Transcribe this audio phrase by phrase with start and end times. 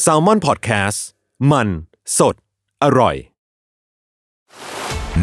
[0.00, 1.06] แซลมอนพอดแคสต์
[1.50, 1.68] มัน
[2.18, 2.34] สด
[2.82, 3.16] อร่อย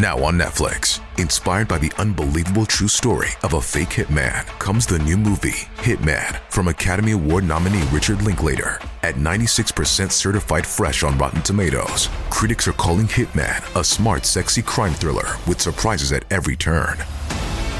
[0.08, 4.98] Now on Netflix, inspired by the unbelievable true story of a fake hitman, comes the
[4.98, 8.72] new movie, Hitman, from Academy Award nominee Richard Linklater.
[9.02, 14.92] At 96% certified fresh on Rotten Tomatoes, critics are calling Hitman a smart, sexy crime
[14.92, 16.98] thriller with surprises at every turn.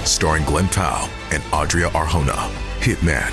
[0.04, 2.40] Starring Glenn Powell and Adria Arjona,
[2.80, 3.32] Hitman.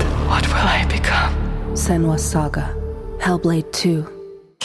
[0.31, 1.33] What will I become?
[1.83, 2.67] Senua's Saga.
[3.25, 4.07] Hellblade 2.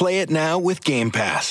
[0.00, 1.44] Play it now with Game Pass.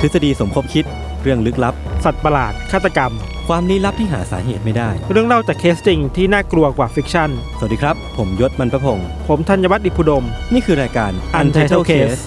[0.00, 0.84] ทฤษฎีสมคบคิด
[1.22, 3.12] เรื่องลึกลับ สัตว์ประหลาด ฆาตกรรม
[3.48, 12.20] ความลี้ลับที่หาสาเหตุไม่ได้ เรื่องเล่าจากเคสจริงที่น่ากลัวกว่า fiction สวัสดีครับ ผมยชญ์ บรรพพงศ์ผมธัญวัฒน์อิพภูดม นี่คือรายการ Untitled Case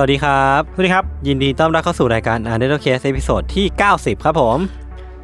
[0.00, 4.58] สวัสดีครับ สวัสดีครับ ยินดีต้อนรับเข้าสู่รายการ Untitled Case episode ที่ 90 ครับผม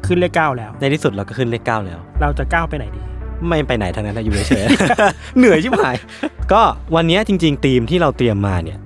[0.05, 3.01] ขึ้นเลขเก้าแล้ว ในที่สุดเราก็ขึ้นเลขเก้าแล้ว เราจะก้าวไปไหนดี
[3.47, 5.95] ไม่ไปไหนทางนั้นนะอยู่เฉยๆ เหนื่อยชิบหาย
[6.53, 6.61] ก็
[6.95, 8.77] วันนี้จริง ๆ ทีมที่เราเตรียมมาเนี่ย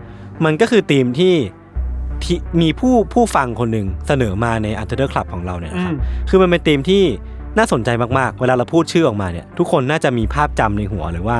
[0.45, 1.35] มันก็คือทีมที่
[2.23, 7.03] ที่มีผู้ผู้ฟังคนหนึ่งเสนอมาใน u n t e r Club ของเราเนี่ยนะครับ อืม คือมันเป็นทีมที่
[7.57, 11.37] น่าสนใจมากๆ เวลาเราพูดชื่อออกมาเนี่ย ทุกคนน่าจะมีภาพจำในหัวหรือว่า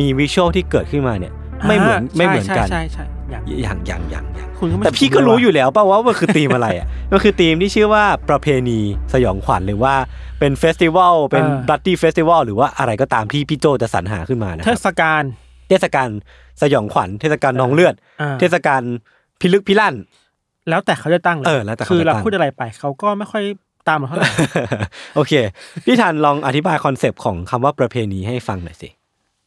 [0.00, 1.32] มี visual ที่เกิดขึ้นมาเนี่ย
[1.68, 8.78] ไม่เหมือนอ่าไม่เหมือนกัน ใช่ใช่ใช่ใช่ อย่างอย่างอย่างอย่างอย่างคุณก็ไม่แต่พี่ก็รู้อยู่แล้วป่าว่ามันคือธีมอะไรอะมันคือธีมที่ชื่อว่าประเพณี
[9.12, 9.94] สยองขวัญหรือว่า
[10.40, 15.22] เป็น festival เป็น bloody festival หรือว่าอะไรก็ตามที่พี่โจจะสรรหาขึ้นมานะครับเทศกาล
[15.68, 16.08] เทศกาล
[16.62, 18.82] สยองขวัญเทศกาลนองเลือดอ่าเทศกาล
[19.40, 19.94] พิลึกพิลั่น
[20.68, 23.42] แล้วแต่เขาจะตั้งเลยเออแล้วแต่เขาคือจะเราตั้งพูดอะไรไปเขาก็ไม่ค่อย
[23.88, 24.28] ตามเราเท่าไหร่
[25.16, 25.32] โอเค
[25.84, 28.88] พี่ธัญลองอธิบาย concept ของคำว่าประเพณีให้ฟังหน่อยสิ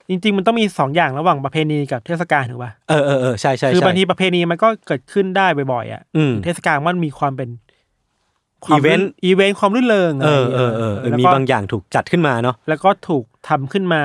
[0.09, 7.49] จริง ๆ มันต้องมีสองอย่างระหว่างประเพณีกับเทศกาลถูกป่ะเออเออเออใช่ใช่คือใช่บางทีประเพณีมันก็เกิดขึ้นได้บ่อยๆอะอืมเทศกาลมันมีความเป็น
[8.69, 14.01] event event ความรื่นเริงเอออะไรเออเออเออแล้วมีก็บางอย่างถูกจัดขึ้นมาเนาะแล้วก็ถูกทำขึ้นมา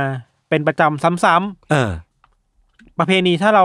[0.49, 1.91] เป็นประจำซ้ำๆเออ
[2.99, 3.65] ประเพณีถ้าเรา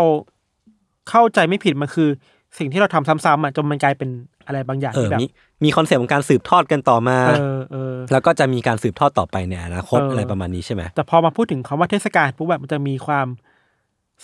[1.10, 2.10] เข้าใจไม่ผิดมันคือ
[2.58, 4.10] สิ่งที่เราทำซ้ำๆอะจนมันกลายเป็น
[4.48, 5.26] อะไรบางอย่างเออที่แบบมี
[5.64, 13.28] มีคอนเซปต์ของการสืบทอดกันต่อมาเออเออแล้วก็จะมีการสืบทอดต่อไปในอนาคตเออออะไรประมาณนี้ใช่ไหมแต่พอมาพูดถึงคำว่าเทศกาลปุ๊บแบบมันจะมีความ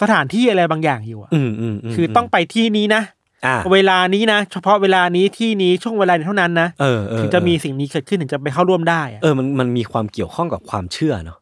[0.02, 3.03] สถานที่อะไรบางอย่างอยู่อะอืมอืมมคือต้องไปที่นี้นะ
[3.46, 11.38] อ่าเวลานี้นะ เฉพาะเวลานี้ที่นี้ช่วงเวลานี้เท่านั้นนะเออเออถึงจะมีสิ่งนี้เกิดขึ้นถึงจะไปเข้าร่วมได้อะเออมันมันมีความเกี่ยวข้องกับความเชื่อเนาะ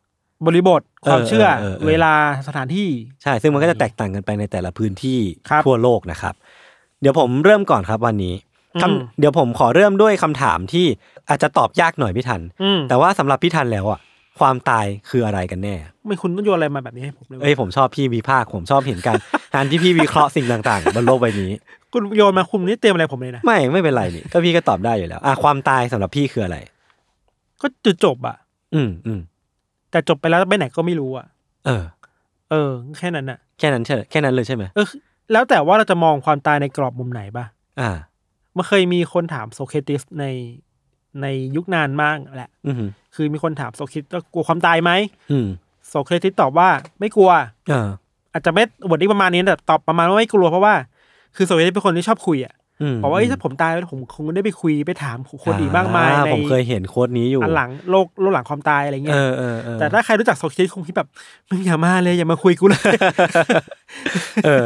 [0.45, 2.13] บริบทความเชื่อเออเออเออเวลา
[2.47, 2.87] สถานที่
[3.23, 5.19] ใช่ ซึ่งมันก็จะแตกต่างกันไปในแต่ละพื้นที่
[5.49, 6.33] ครับทั่วโลกนะครับ
[7.01, 8.35] เดี๋ยวผมเริ่มก่อนครับวันนี้
[8.81, 10.85] คำอืมเดี๋ยวผมขอเริ่มด้วยคำถามที่
[11.29, 13.99] อาจจะตอบยากหน่อยพี่ทันอืมแต่ว่าสำหรับพี่ทันแล้วอะ
[14.39, 19.15] ความตายคืออะไรกันแน่ ไม่คุณต้องโยนอะไรมาแบบนี้ให้ผมเลยเอ้ยผมชอบพี่วิพากษ์ผมชอบเห็นกัน
[19.55, 21.51] การที่พี่วิเคราะห์สิ่งต่างๆบนโลกใบนี้
[21.93, 26.57] คุณโยนมาคุณนี่เตรียมอะไรผมเลยนะไม่ไม่เป็นไรนี่ก็พี่ก็ตอบได้อยู่แล้วอะความตายสำหรับพี่คืออะไร
[27.61, 28.35] ก็จุดจบอะ
[28.73, 29.19] อืมอืม
[29.91, 31.25] แต่จบไปแล้วไปไหนก็ไม่รู้อะ
[31.65, 31.83] เออ
[32.51, 34.87] เออ แค่นั้นน่ะ แค่นั้นใช่แค่นั้นเลยใช่ไหมเออ
[35.31, 37.45] แล้วแต่ว่าเราจะมองความตายในกรอบมุมไหนป่ะ
[37.79, 37.91] อ่า
[38.55, 40.25] มันเคยมีคนถามโซเครติสใน
[41.21, 42.75] ในยุคนานมากแหละอืม
[43.15, 44.91] คือมีคนถามโซเครติสว่ากลัวความตายไหม
[45.31, 45.47] อืม
[45.89, 46.69] โซเครติสตอบว่า
[46.99, 47.31] ไม่กลัว
[47.71, 47.89] อ่า
[48.33, 50.73] อาจจะไม่บทนี้ประมาณนี้แต่ตอบประมาณว่าไม่กลัวเพราะว่า
[51.35, 61.09] คือโซเครติสเป็นคนที่ชอบคุยอะอืมบอกว่าเอ้ยถ้าผมตายแล้วผมคงได้ไปคุยไปถามคนอีกบ้างมายอ่ในผมเคยเห็นโค้ดนี้อยู่อันหลังโลกโลกหลังความตายอะไรเงี้เอยอเออเออแต่ถ้าใครรู้จักโซเครติสคงคิดแบบ
[61.49, 62.95] มึงอย่ามาเลยอย่ามาคุยกูเลย
[64.45, 64.65] เออ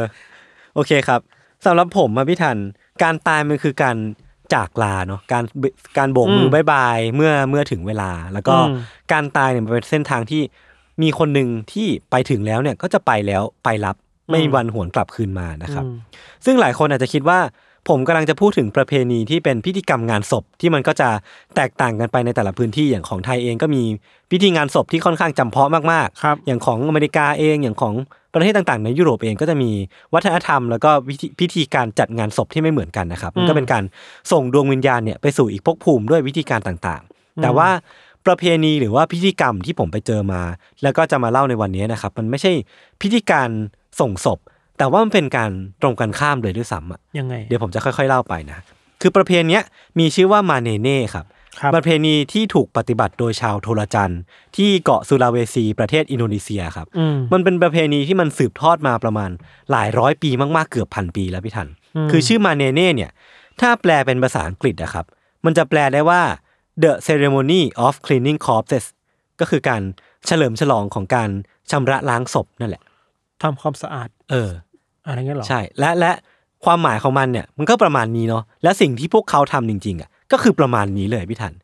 [0.74, 1.20] โอเคครับ
[1.64, 2.56] สำหรับผมอะพี่ทัน
[3.02, 3.96] การตายมันคือการ
[4.54, 5.44] จากลาเนาะการ
[5.98, 8.76] การโบกมือมบายบายเมื่อเมื่อถึงเวลา แล้วก็อืม
[9.12, 10.42] การตายเนี่ยมันเป็นเส้นทางที่
[11.02, 13.96] มีคนหนึ่งที่ไปถึงแล้วเนี่ยก็จะไปแล้วไปรับ
[14.30, 15.96] ไม่มีวันหวนกลับคืนมานะครับอืม
[16.44, 17.38] ซึ่งหลายคนอาจจะคิดว่า
[17.88, 21.08] ผมกำลังจะพูดถึงประเพณีที่เป็นพิธีกรรมงานศพที่มันก็จะ
[21.56, 23.82] แตกต่างกันไปในแต่ละพื้นที่อย่างของไทยเองก็มี
[24.30, 27.94] พิธีงานศพที่ค่อนข้างจำเพาะมากครับอย่างของอเมริกาเองอย่างของ
[28.34, 29.70] ประเทศต่างๆ ในยุโรปเองก็จะมี
[30.14, 33.84] วัฒนธรรม แล้วก็วิธีพิธีการจัดงานศพที่ไม่เหมือนกันนะครับมันก็เป็นการ
[34.32, 37.68] ส่งดวงวิญญาณเนี่ยไปสู่อีกภพภูมิด้วยวิธีการต่างๆ แต่ว่า
[38.26, 40.40] ประเพณีหรือว่าพิธีกรรมที่ผมไปเจอมา
[40.82, 42.52] แล้วก็จะมาเล่าในวันนี้นะครับ มันไม่ใช่
[43.02, 43.48] พิธีการ
[44.00, 44.38] ส่งศพ
[44.78, 45.50] แต่ว่ามันเป็นการ
[45.82, 48.58] ตรงกันข้ามเลยด้วยซ้ำอะยังไง เดี๋ยวผมจะค่อย ๆ เล่าไปนะ
[49.00, 49.64] คือประเพณีเนี้ย
[49.98, 51.26] มีชื่อว่ามาเนเน่ครับ
[51.60, 54.20] ครับ ประเพณีที่ถูกปฏิบัติโดยชาวโทรจันทร์
[54.56, 59.30] ที่เกาะสุลาเวซีประเทศอินโดนีเซียครับอืมมันเป็นประเพณีที่มันสืบทอดมาประมาณ
[59.70, 61.68] หลายร้อยปีมากๆเกือบพันปีแล้วพี่ทัน
[62.10, 63.10] คือชื่อมาเนเน่เนี่ย
[63.60, 65.06] ถ้าแปลเป็นภาษาอังกฤษนะครับ
[65.44, 66.22] มันจะแปลได้ว่า
[66.82, 68.84] the ceremony of cleaning corpses
[69.40, 69.82] ก็คือการ
[70.26, 71.30] เฉลิมฉลองของการ
[71.70, 72.82] ชำระล้างศพนั่นแหละ
[73.44, 74.50] ทำความสะอาด เออ
[75.06, 76.12] อะไรเงี้ยเหรอ ใช่ และและ
[76.64, 81.54] ความหมายของมันเนี่ย มันก็ประมาณนี้เนาะ และสิ่งที่พวกเขาทำจริง ๆ อะ ก็คือประมาณนี้เลยพี่ทัน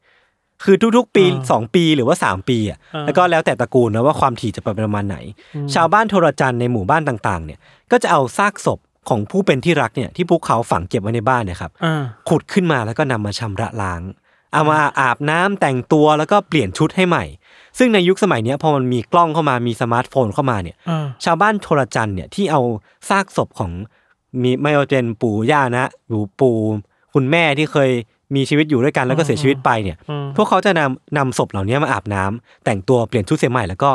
[0.64, 5.16] คือทุกๆ ปีสองปีหรือว่าสามปีอะ แล้วก็แล้วแต่ตระกูลนะว่าความถี่จะไปประมาณไหน
[5.74, 7.58] ชาวบ้านโทรจันทร์ในหมู่บ้านต่างๆ เนี่ย
[7.90, 8.78] ก็จะเอาซากศพ
[9.08, 14.02] ของผู้เป็นที่รักเนี่ยที่พวกเขาฝังเก็บไว้ในบ้านเนี่ยครับอ่าขุดขึ้นมาแล้วก็นำมาชำระล้าง
[14.52, 17.24] เอามาอาบน้ำแต่งตัวแล้วก็เปลี่ยนชุดให้ใหม่
[17.78, 22.60] ซึ่งในยุคสมัยเนี้ยพอมันมีกล้องเข้ามามีสมาร์ทโฟนเข้ามาเนี่ยอ่าชาวบ้านโทรจันทร์เนี่ยที่เอา
[23.08, 23.70] ซากศพของ
[24.42, 26.56] มีไม่ว่าจะเป็นปู่ย่านะหรือปู่
[27.14, 27.90] คุณแม่ที่เคย
[28.34, 29.96] มีชีวิตอยู่ด้วยกันแล้วก็เสียชีวิตไปเนี่ย
[30.36, 33.90] พวกเขาจะนำนำศพเหล่านี้มาอาบน้ำแต่งตัวเปลี่ยนชุดเสียใหม่แล้วก็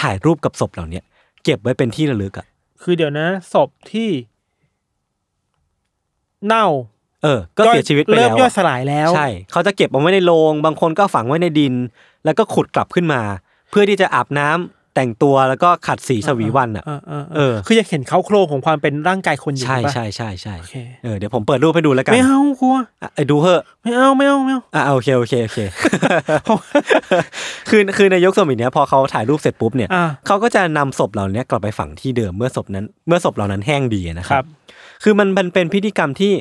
[0.00, 1.00] ถ่ายรูปกับศพเหล่านี้
[1.44, 2.46] เก็บไว้เป็นที่ระลึกอะ
[2.82, 4.08] คือเดี๋ยวนะศพที่
[6.46, 6.66] เน่า
[7.22, 11.74] เออ ก็เสียชีวิตไปเริ่แล้มวย่อยอะสลายแล้ว ใช่ เขาจะเก็บเอาไว้ในโลงบางคนก็ฝังไว้ในดิน
[12.24, 13.20] แล้วก็ขุดกลับขึ้นมา
[13.70, 25.58] เพื่อที่จะอาบน้ำแต่งตัวแล้วก็ขัดสีชวีวันอะเออเออเออคืออยากเห็นเขาโครงของความเป็นร่างกายคนอยู่ใช่ปะใช่ใช่ใช่โอเคเออเดี๋ยวผมเปิดรูปให้ดูแล้วกันไม่เอากลัวอะไอ้ดูเหอะไม่เอาไม่เอาไม่เอาอะโอเคโอเคโอเค
[27.70, 34.46] คือคือในยุคสมัยเนี้ยพอเขาถ่ายรูปเสร็จปุ๊บเนี่ยอ่าเขาก็จะนำศพเหล่านี้กลับไปฝังที่เดิมเมื่อศพนั้น เมื่อศพเหล่านั้นแห้งดีนะคครัรับบ
[35.02, 36.32] คือมันมันเป็นพิธีกรรมที่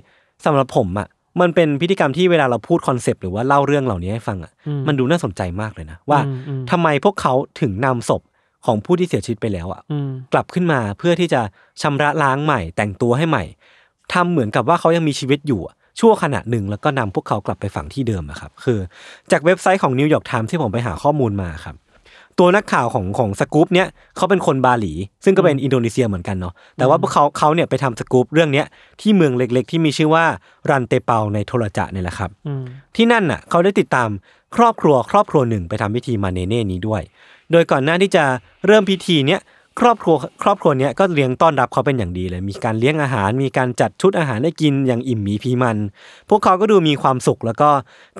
[0.46, 1.08] สำหรับผมอะ
[1.42, 4.52] มันเป็นพิธีกรรมที่เวลาเราพูด concept หรือว่าเล่าเรื่องเหล่านี้ให้ฟังอะ
[4.88, 8.22] มันดูน่าสนใจมากเลยนะ ว่าอืมอืมทำไมพวกเขาถึงนำศพ
[8.66, 11.42] ของผู้ที่เสียชีวิตไปแล้วอะอืมกลับขึ้นมาเพื่อที่จะ
[11.82, 13.44] ชำระล้างใหม่ แต่งตัวให้ใหม่
[14.14, 18.80] ทำเหมือนกับว่าเขายังมีชีวิตอยู่อะชั่วขณะหนึ่งแล้วก็นำพวกเขากลับไปฝังที่เดิมอะครับ คือ
[19.32, 21.76] จากเว็บไซต์ของ New York Times ที่ผมไปหาข้อมูลมาครับ
[22.40, 24.94] ตัวนักข่าวของของสกู๊ปเนี้ยเขาเป็นคนบาหลี
[25.26, 28.66] ซึ่งก็เป็นอินโดนีเซียเหมือนกันเนาะแต่ว่าพวกเขาเขาเนี่ยไปทำสกู๊ปเรื่องเนี้ย
[29.02, 30.26] ที่เมืองเล็กๆ ที่มีชื่อว่า
[30.70, 32.64] รันเตเปาในโทรจะเนี่ยแหละครับอืม
[32.96, 34.10] ที่นั่นน่ะเขาได้ติดตาม
[34.56, 37.02] ครอบครัวครอบครัวหนึ่งไปทำพิธีมาเนเน่นี้ด้วย
[37.52, 38.24] โดยก่อนหน้าที่จะ
[38.68, 39.42] เริ่มพิธีเนี้ย
[39.80, 45.78] ครอบครัวครอบครัวเนี้ยก็เลี้ยงต้อนรับเขาเป็นอย่างดีเลย มีการเลี้ยงอาหาร มีการจัดชุดอาหารให้กินอย่างอิ่มหมีพีมัน
[46.30, 47.70] พวกเขาก็ดูมีความสุขแล้วก็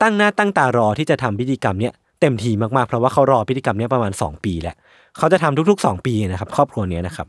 [0.02, 4.76] ตั้งหน้าตั้งตารอที่จะทำพิธีกรรมเนี้ย เต็มทีมากๆ เพราะว่าเขารอพิธีกรรมเนี้ยประมาณ 2 ปีแหละ
[5.18, 7.28] เขาจะทำทุก ๆ 2 ปีนะครับครอบครัวเนี้ยนะครับ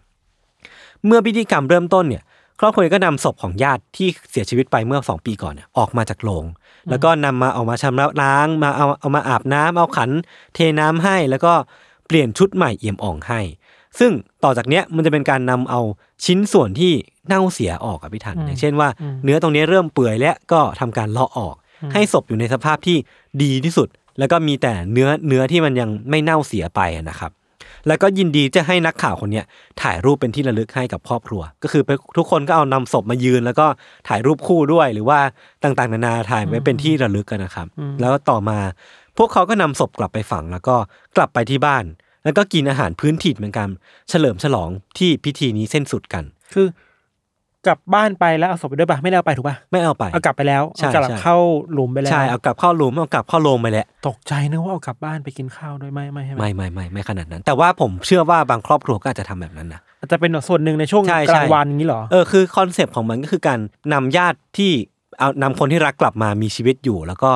[1.06, 2.22] เมื่อพิธีกรรมเริ่มต้นเนี่ย
[2.60, 6.44] ครอบครัวก็นำศพของญาติที่เสียชีวิตไปเมื่อสองปีก่อนเนี่ยออกมาจากโรง
[6.90, 10.10] แล้วก็นำมาเอามาชำระล้างมาเอาเอามาอาบน้ำเอาขัน
[10.54, 11.52] เทน้ำให้แล้วก็
[12.06, 13.40] เปลี่ยนชุดใหม่เอี่ยมอ่องให้
[13.98, 14.12] ซึ่ง
[14.44, 15.80] ต่อจากเนี้ยมันจะเป็นการนำเอา
[16.24, 16.92] ชิ้นส่วนที่
[17.26, 18.88] เน่าเสียออกอะพี่ทันอย่างเช่นว่า
[19.24, 21.54] เนื้อตรงนี้เริ่มเปื่อยแล้วก็ทำการเลาะออก
[21.92, 22.96] ให้ศพอยู่ในสภาพที่
[23.42, 27.32] ดีที่สุด แล้วก็มีแต่เนื้อเนื้อที่มันยังไม่เน่าเสียไปอะนะครับ
[27.88, 29.44] แล้วก็ยินดีจะให้นักข่าวคนเนี้ย
[29.82, 33.66] ถ่ายรูปเป็นที่ระลึกให้กับครอบครัว ก็คือไปทุกคนก็เอานำศพมายืน แล้วก็
[34.08, 35.18] ถ่ายรูปคู่ด้วย หรือว่า
[35.62, 37.66] ต่างๆ นานาถ่ายไว้เป็นที่ระลึกกันนะครับ
[38.00, 38.58] แล้วต่อมา
[39.18, 40.76] พวกเขาก็นำศพกลับไปฝังแล้วก็
[41.16, 41.84] กลับไปที่บ้าน
[42.24, 43.68] แล้วก็กินอาหารพื้นถิ่นเหมือนกัน
[44.08, 46.66] เฉลิมฉลองที่พิธีนี้เส้นสุดกัน คือ
[47.66, 51.36] กลับบ้านไปแล้วเอาศพไปด้วยปะไม่ได้เอาไปถูกปะไม่เอาไป เอากลับไปแล้วใช่เอากลับใช่ เข้า
[51.72, 63.58] หลุมไปแล้วใช่เอากลับเข้าหลุมเอากลับเข้าโลงไปแล้วตกใจนึกว่าเอากลับบ้านไปกินข้าวด้วยไม่ไม่ใช่ไหมไม่ไม่ไม่ไม่ขนาดนั้น แต่ว่าผมเชื่อว่าบางครอบครัวก็อาจจะทำแบบนั้นนะ อาจจะเป็นส่วนหนึ่งในช่วงใช่กใช่ ลางวันอย่างนี้เหรอ เออคือ concept ของมันก็คือการ
[63.92, 64.72] นำญาติที่
[65.18, 67.30] เอานำคนที่รักกลับมามีชีวิตอยู่ แล้วก็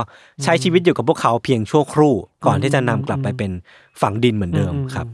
[0.45, 2.15] ใช้ชีวิตอยู่กับพวกเขาเพียงชั่วครู่
[2.47, 3.51] ก่อนที่จะนำกลับไปเป็น
[4.01, 5.07] ฝังดินเหมือนเดิมอืม ครับ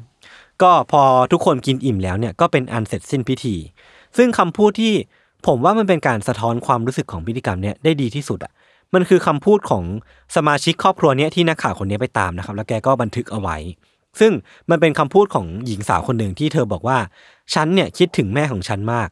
[0.62, 3.56] ก็พอทุกคนกินอิ่มแล้วเนี่ยก็เป็นอันเสร็จสิ้นพิธี
[4.16, 4.94] ซึ่งคำพูดที่
[5.46, 8.52] ผมว่ามันเป็นการสะท้อนความรู้สึกของพิธีกรรมเนี่ยได้ดีที่สุดอะ
[8.94, 9.84] มันคือคำพูดของ
[10.36, 13.56] สมาชิกครอบครัวเนี้ยที่นักข่าวคนนี้ไปตามนะครับ แล้วแกก็บันทึกเอาไว้
[14.20, 14.32] ซึ่ง
[14.70, 16.98] มันเป็นคำพูดของหญิงสาวคนหนึ่งที่เธอบอกว่า
[17.54, 19.08] ฉันเนี่ยคิดถึงแม่ของฉันมาก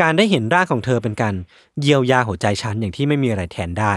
[0.00, 1.34] การได้เห็นร่างของเธอเป็นการ
[1.80, 3.94] เยียวยาหัวใจฉันอย่างที่ไม่มีอะไรแทนได้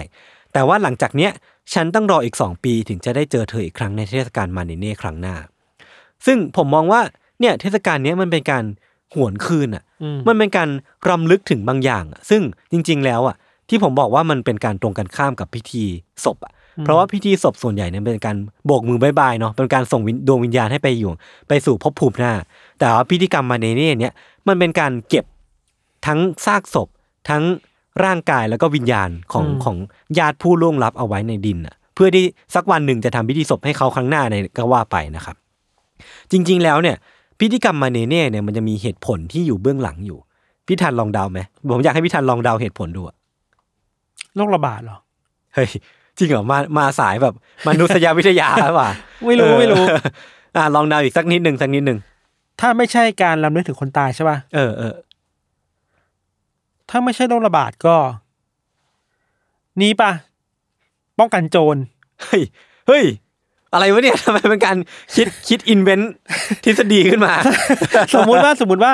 [0.54, 1.32] แต่ว่าหลังจากเนี้ย
[1.74, 5.36] ฉันต้องรออีกสองปีถึงจะได้เจอเธออีกครั้งในเทศกาลมาเนเน่ครั้งหน้า
[6.26, 7.02] ซึ่งผมมองว่า
[7.40, 8.64] เนี่ยเทศกาลเนี้ยมันเป็นการ
[9.16, 10.70] หวนคืนอะอืมมันเป็นการ
[11.10, 13.36] รำลึกถึงบางอย่างอะซึ่งจริง ๆ แล้วอะ
[13.70, 15.84] ที่ผมบอกว่ามันเป็นการตรงกันข้ามกับพิธี
[16.26, 21.12] ศพอะ เพราะว่าพิธีศพส่วนใหญ่เนี่ยเป็นการโบกมือบายบายเนาะ เป็นการส่งวิญดวงวิญญาณให้ไปอยู่
[21.48, 22.34] ไปสู่ภพภูมิหน้า
[22.80, 24.14] แต่ว่าพิธีกรรมมาเนเน่เนี่ย
[24.48, 25.26] มันเป็นการเก็บ
[26.08, 26.88] ทั้งซากศพ
[27.30, 27.44] ทั้ง
[28.04, 29.78] ร่างกายแล้วก็วิญญาณของของ
[30.18, 32.26] ญาติผู้ล่วงลับเอาไว้ในดินอะ เพื่อที่
[32.56, 35.36] สักวันหนึ่งจะทำพิธีศพให้เขาครั้งหน้าในก็ว่าไปนะครับ
[36.32, 36.98] จริง ๆ แล้วเนี่ย
[37.40, 40.18] พิธีกรรมมาเนเน่เนี่ยมันจะมีเหตุผลที่อยู่เบื้องหลังอยู่
[40.68, 41.40] พี่ทันลองเดาไหม
[41.72, 43.16] ผมอยากให้พี่ทันลองเดาเหตุผลดูอะ
[44.36, 44.98] โรคระบาดเหรอ
[45.56, 45.70] เฮ้ย
[46.18, 47.34] จริงเหรอมามาสายแบบ
[47.68, 48.90] มนุษยวิทยาหรือเปล่า
[49.28, 49.84] ไม่รู้เออไม่รู้
[50.56, 52.00] อะลองเดาอีกสักนิดหนึ่งสักนิดหนึ่ง
[52.60, 54.96] ถ้าไม่ใช่การลำลึกถึงคนตายใช่ป่ะเออเออ
[56.90, 57.96] ถ้าไม่ใช่โรคระบาดก็
[59.82, 60.12] นี้ป่ะ
[61.20, 61.76] ป้องกันโจร
[62.24, 62.42] เฮ้ย
[62.88, 63.06] เฮ้ย
[63.74, 64.78] อะไรวะเนี่ยทำไมเป็นการ
[65.16, 66.12] คิดคิด invent
[66.64, 67.34] ทฤษฎีขึ้นมา
[68.16, 68.92] สมมุติว่าสมมติว่า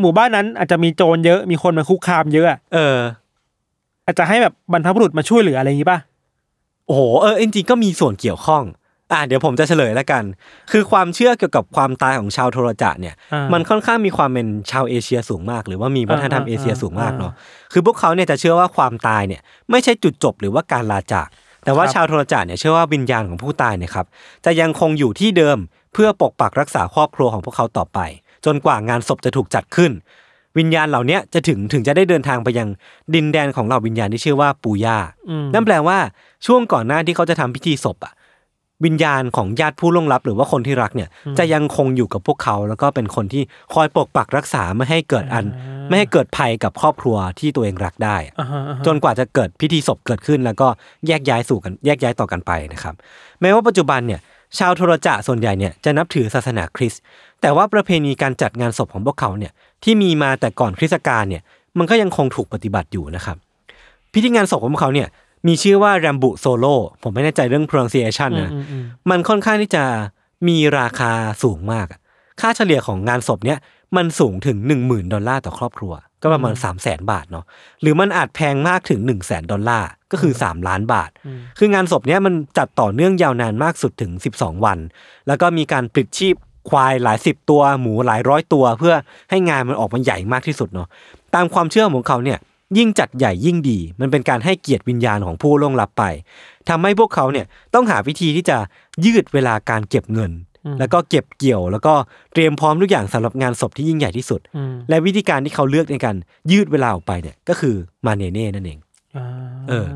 [0.00, 2.98] หมู่บ้านนั้นอาจจะมีโจรเยอะมีคนมาคุกคามเยอะอะเออ
[4.06, 5.98] อาจจะให้แบบบรรพบุรุษมาช่วยเหลืออะไรอย่างงี้ป่ะ
[6.86, 8.64] โอ้โหเออจริงๆก็มีส่วนเกี่ยวข้อง
[9.12, 10.24] อะเดี๋ยวผมจะเฉลยแล้วกัน
[10.72, 17.32] คือความเชื่อเกี่ยวกับความตายของชาวโทราจาเนี่ยอ่ามัมันค่อนข้างมีความเป็นชาวเอเชียสูงมาก หรือว่ามีวัฒนธรรมอ่าเอเชียสูงมากอ่าเนาะ
[17.72, 21.28] คือพวกเขาเนี่ยจะเชื่อว่าความตายเนี่ย ไม่ใช่จุดจบหรือว่าการลาจาก
[21.64, 24.06] แต่ว่าครับชาวโทรจะเนี่ยเชื่อว่าวิญญาณของผู้ตายเนี่ยครับ
[24.44, 25.58] จะยังคงอยู่ที่เดิม
[25.92, 27.98] เพื่อปกปักรักษาครอบครัวของพวกเขาต่อไป
[28.44, 29.92] จนกว่างานศพจะถูกจัดขึ้น
[30.58, 32.68] วิญญาณเหล่าเนี้ยจะถึงถึงจะได้เดินทางไปยัง
[33.14, 34.98] ดินแดนของเหล่าวิญญาณที่ชื่อว่าปูย่า
[35.30, 35.98] อืมนั่นแปลว่า
[36.46, 38.12] ช่วงก่อนหน้าที่เขาจะทำพิธีศพอะ
[38.84, 41.08] วิญญาณของญาติผู้ล่วงลับ หรือว่าคนที่รักเนี่ย
[41.38, 43.42] จะยังคงอยู่กับพวกเขา แล้วก็เป็นคนที่
[43.74, 45.44] คอยปกปักรักษาไม่ให้เกิดอัน
[45.88, 50.68] ไม่ให้เกิดภัยกับครอบครัวที่ตัวเองรักได้อะอ่าฮะอ่าฮะจนกว่าจะเกิดพิธีศพเกิดขึ้น แล้วก็
[51.06, 52.94] แยกย้ายสู่กันแยกย้ายต่อกันไปนะครับ
[53.40, 54.20] แม้ว่าปัจจุบันเนี่ย
[54.58, 57.02] ชาวโทรจะส่วนใหญ่เนี่ยจะนับถือศาสนาคริสต์
[57.40, 59.52] แต่ว่าประเพณีการจัดงานศพของพวกเขาเนี่ย
[59.84, 61.42] ที่มีมาแต่ก่อนคริสตกาลเนี่ย
[61.78, 63.36] มันก็ยังคงถูกปฏิบัติอยู่นะครับ
[64.12, 65.08] พิธีงานศพของพวกเขาเนี่ย
[65.46, 66.66] มีชื่อว่าแรมบุโซโล
[67.02, 69.84] ผมไม่แน่ใจเรื่อง pronunciation นะอืมอืมมันค่อนข้างที่จะ
[70.48, 72.00] มีราคาสูงมากอะ
[72.40, 73.58] ค่าเฉลี่ยของงานศพเนี่ย
[73.96, 77.44] มันสูงถึง 1 0,000 ดอลลาร์ต่อครอบครัว ก็ประมาณ 3 0 0แสนบาทเนาะ
[77.82, 81.10] หรือมันอาจแพงมากถึง 1 0 0 0 0แสนดอลลาร์ก็คือ 3 ล้านบาท
[81.58, 84.78] คืองานศพเนี้ยมันจัดต่อเนื่องยาวนานมากสุดถึง 12 วัน
[85.26, 86.34] แล้วก็มีการปลิดชีพ
[86.70, 88.94] ควายหลายสิบตัวหมูหลายร้อยตัว เพื่อ
[89.30, 90.88] ให้งานมันออกมาใหญ่มากที่สุดเนาะ
[91.34, 92.38] ตามความเชื่อของเขาเนี่ย
[92.78, 96.04] ยิ่งจัดใหญ่ยิ่งดี มันเป็นการให้เกียรติวิญญาณของผู้ล่วงลับไป
[96.68, 98.56] ทำให้พวกเขาเนี่ยต้องหาวิธีที่จะ
[99.04, 100.32] ยืดเวลาการเก็บเงิน
[100.78, 101.94] แล้วก็เก็บเกี่ยว แล้วก็
[102.32, 106.16] เตรียมพร้อมทุกอย่างสำหรับงานศพที่ยิ่งใหญ่ที่สุดอืมและวิธีการที่เขาเลือกในการ
[106.52, 107.74] ยืดเวลาออกไปเนี่ยก็คือ
[108.06, 108.78] มาเนเน่นั่นเอง
[109.16, 109.26] อ่า
[109.68, 109.86] เออ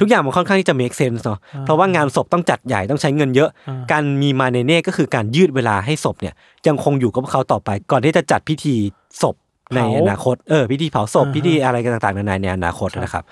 [0.00, 6.34] ทุกอย่างมันค่อนข้างที่จะ make sense เนาะเพราะว่างานศพต้องจัดใหญ่ต้องใช้เงินเยอะอ่าการมีมาเนเน่ก็คือการยืดเวลาให้ศพเนี่ย
[6.66, 8.74] ยังคงอยู่กับพวกเขาต่อไป ก่อนที่จะจัดพิธี
[9.22, 9.34] ศพ
[9.74, 13.24] ในอนาคตเออพิธีเผาศพพิธีอะไรกันต่างๆนานาในอนาคตนะครับ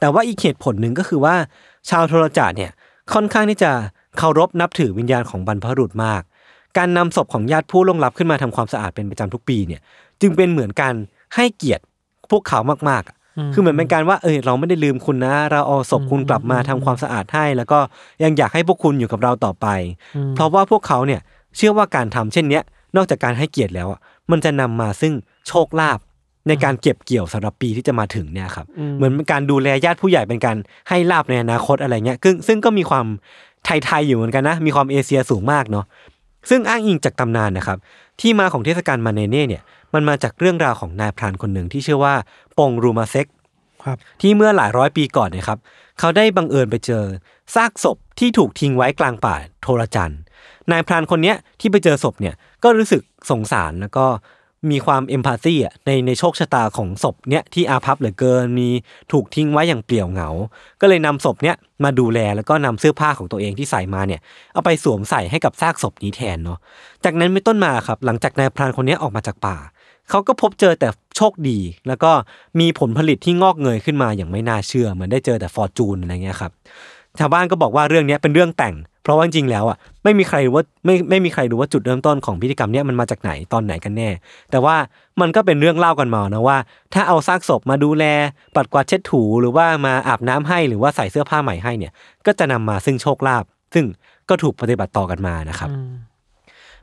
[0.00, 1.34] แต่ว่าอีกเหตุผลหนึ่งก็คือว่า
[1.90, 2.70] ชาวโทรจาเนี่ย
[3.12, 3.70] ค่อนข้างที่จะ
[4.18, 6.22] เคารพนับถือวิญญาณของบรรพบุรุษมาก
[6.78, 9.80] การนำศพของญาติผู้ล่วงลับขึ้นมาทำความสะอาดเป็นประจำทุกปีเนี่ย
[10.20, 10.94] จึงเป็นเหมือนการ
[11.34, 11.82] ให้เกียรติ
[12.30, 13.16] พวกเขามากๆอะ
[13.52, 17.78] คือเหมือนเป็นการว่าเออเราไม่ได้ลืมคุณนะ เราเอาศพคุณกลับมาทำความสะอาดให้ แล้วก็
[18.22, 19.66] ยังอยากให้พวกคุณอยู่กับเราต่อไป
[20.34, 21.20] เพราะว่าพวกเขาเนี่ย
[21.56, 22.62] เชื่อว่าการทำเช่นเนี้ย
[22.96, 24.00] นอกจากการให้เกียรติแล้วอะ
[24.30, 25.12] มันจะนำมาซึ่ง
[25.48, 25.98] โชคลาภ
[26.48, 30.56] ในการเก็บเกี่ยวสำหรับปีที่จะมาถึงเนี่ยครับเหมือนเป็นการดูแลญาติผู้ใหญ่เป็นการ
[30.88, 33.06] ให้ลาบในอนาคตอะไรเงี้ยซึ่งซึ่งก็มีความ
[33.64, 35.84] ไทยๆอยู่เหมือนกันนะ มีความเอเชียสูงมากเนาะ
[36.50, 37.78] ซึ่งอ้างอิงจากตำนานนะครับ
[38.20, 39.62] ที่มาของเทศกาลมาเนเน่เนี่ย
[39.94, 42.14] มันมาจากเรื่องราวของนายพรานคนหนึ่งที่ชื่อว่า
[42.58, 43.26] ปงรูมาเซก
[43.86, 45.58] ครับที่เมื่อหลายร้อยปีก่อนเนะครับ
[45.98, 47.04] เขาได้บังเอิญไปเจอ
[47.54, 50.20] ซากศพที่ถูกทิ้งไว้กลางป่าโทรจันทร์
[50.70, 52.34] นายพรานคนเนี้ยที่ไปเจอศพเนี่ย
[52.64, 54.06] ก็รู้สึกสงสารแล้วก็
[54.70, 58.68] มีความเอมพัตซีอะในในโชคชะตาของศพเนี้ยที่อาภัพเหลือเกินมี
[59.12, 60.28] ถูกทิ้งไว้อย่างเปลี่ยวเหงา
[60.80, 64.20] ก็เลยนำศพเนี้ยมาดูแลแล้วก็นำเสื้อผ้าของตัวเองที่ใส่มาเนี่ย
[64.52, 66.58] เอาไปสวมใส่ให้กับซากศพนี้แทนเนาะ
[67.04, 69.56] จากนั้นเป็นต้นมาครับหลังจากนายพรานคนนี้ออกมาจากป่า
[70.10, 71.58] เขาก็พบเจอแต่โชคดี
[71.88, 72.12] แล้วก็
[72.60, 76.52] มีผลผลิตที่งอกเงยขึ้นมาอย่างไม่น่าเชื่อเหมือนได้เจอแต่ฟอร์จูนอะไรเงี้ยครับ
[77.18, 78.74] ชาวบ้านก็บอกว่าเรื่องนี้เป็นเรื่องแต่ง
[79.06, 84.10] เพราะว่าจริงๆแล้วอะไม่มีใครรู้ว่าไม่ไม่มีใครรู้ว่าจุดเริ่มต้นของพิธีกรรมเนี้ยมันมาจากไหนตอนไหนกันแน่
[84.50, 84.76] แต่ว่า
[85.20, 86.58] มันก็เป็นเรื่องเล่ากันมานะว่า
[86.94, 88.04] ถ้าเอาซากศพมาดูแล
[88.56, 91.92] ปัดกวาดเช็ดถูหรือว่ามาอาบน้ำให้หรือว่าใส่เสื้อผ้าใหม่ให้เนี่ย
[92.26, 93.44] ก็จะนำมาซึ่งโชคลาภ
[93.74, 93.84] ซึ่ง
[94.28, 95.70] ก็ถูกปฏิบัติต่อกันมานะครับ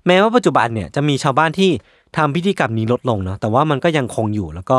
[0.07, 1.71] แม้ว่าปัจจุบันเนี่ยจะมีชาวบ้านที่
[2.17, 4.77] ทำพิธีกรรมนี้ลดลงเนาะแต่ว่ามันก็ยังคงอยู่แล้วก็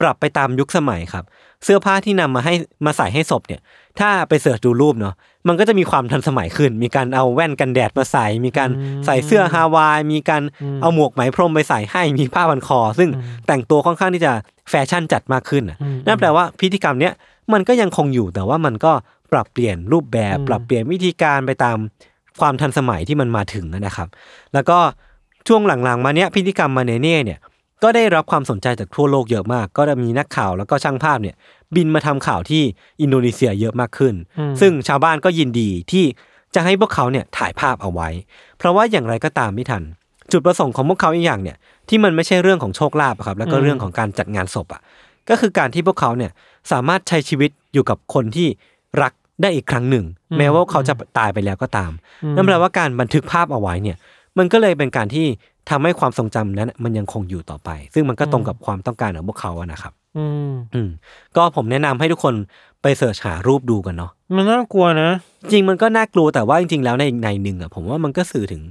[0.00, 1.24] ปรับไปตามยุคสมัยครับ
[1.64, 2.54] เสื้อผ้าที่นำมาให้
[2.86, 3.60] มาใส่ให้ศพเนี่ย
[3.98, 5.14] ถ้าไป search ดูรูปเนาะ
[5.48, 8.70] มันก็จะมีความทันสมัยขึ้น มีการเอาแว่นกันแดดมาใส่ มีการ
[9.06, 10.42] ใส่เสื้อฮาวาย มีการ
[10.82, 13.10] เอาหมวกไหมพรมไปใส่ให้ มีผ้าพันคอ ซึ่ง
[13.46, 14.32] แต่งตัวค่อนข้างที่จะ
[14.70, 17.12] แฟชั่นจัดมากขึ้นน่ะนั่นแปลว่าพิธีกรรมเนี้ย
[17.52, 18.92] มันก็ยังคงอยู่แต่ว่ามันก็
[19.32, 21.76] ปรับเปลี่ยนรูปแบบ ปรับเปลี่ยนวิธีการไปตาม
[22.40, 24.08] ความทันสมัยที่มันมาถึงนะครับ
[24.54, 24.78] แล้วก็
[25.48, 27.38] ช่วงหลังๆมาเนี้ยพิธีกรรมมาเนเน่เนี่ย
[27.82, 31.36] ก็ได้รับความสนใจจากทั่วโลกเยอะมาก ก็จะมีนักข่าวแล้วก็ช่างภาพเนี่ย
[31.76, 32.62] บินมาทำข่าวที่
[33.00, 34.14] อินโดนีเซียเยอะมากขึ้น
[34.60, 36.04] ซึ่งชาวบ้านก็ยินดีที่
[36.54, 38.08] จะให้พวกเขาเนี่ยถ่ายภาพเอาไว้
[38.58, 39.82] เพราะว่าอย่างไรก็ตามไม่ทัน
[40.32, 41.56] จุดประสงค์ของพวกเขาอีกอย่างเนี่ย
[41.88, 44.82] ที่มันไม่ใช่เรื่องของโชคลาภอะครับแล้วก็เรื่องของการจัดงานศพอะ
[45.28, 46.30] ก็คือการที่พวกเขาเนี่ย
[46.72, 48.48] สามารถใช้ชีวิตอยู่กับคนที่
[49.02, 51.92] รักได้อีกครั้งหนึ่งอืมแม้ว่าเขาจะตายไปแล้วก็ตาม
[52.24, 53.96] อืมนั่นแปลว่าการบันทึกภาพเอาไว้เนี่ย
[54.38, 55.26] มันก็เลยเป็นการที่
[55.70, 60.90] ทำให้ความทรงจำนั้นมันยังคงอยู่ต่อไป ซึ่งมันก็ตรงกับความต้องการของพวกเขาอะนะครับ อืมอืม
[61.36, 62.34] ก็ผมแนะนำให้ทุกคน
[62.82, 65.10] ไปเสิร์ชหารูปดูกันเนาะมันน่ากลัวนะ
[65.52, 68.62] จริงมันก็น่ากลัวแต่ว่าจริงๆแล้วในอีกในหนึ่งอะผมว่ามันก็สื่อถึง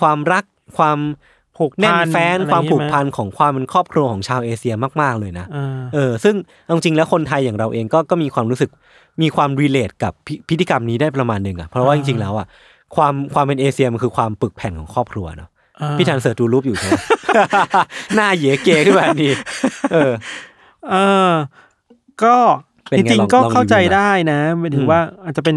[0.00, 0.44] ความรัก
[0.78, 0.98] ความ
[1.56, 8.70] ผูกพันแน่นแฟ้นอะไรความผูกใช่ไหมพันของความเป็นครอบครัวของชาวเอเชียมาก ๆเลยนะอ่าเออ ซึ่งเอาจริงๆแล้วคนไทยอย่างเราเองก็ก็มีความรู้สึก
[9.22, 12.46] มีความรีเลทกับพิพิธีกรรมนี้ได้ประมาณหนึ่งอะเพราะว่าจริงๆแล้วอะ
[12.96, 15.59] ความความเป็นเอเชียมันคือความปึกแผ่นของครอบครัวเนาะอ่า
[15.98, 16.94] พี่ทันเสิร์ชดูรูปอยู่ใช่ไหม
[18.14, 19.30] หน้าเหยเกขึ้นมาทันที
[19.92, 20.12] เออ
[20.90, 20.94] เอ
[21.30, 21.32] อ
[22.24, 22.36] ก็
[22.88, 25.56] เป็นจไงริงลองๆก็ลองเข้าใจรีวิวหน่อยได้นะหมายถึอืงมว่าอาจจะเป็น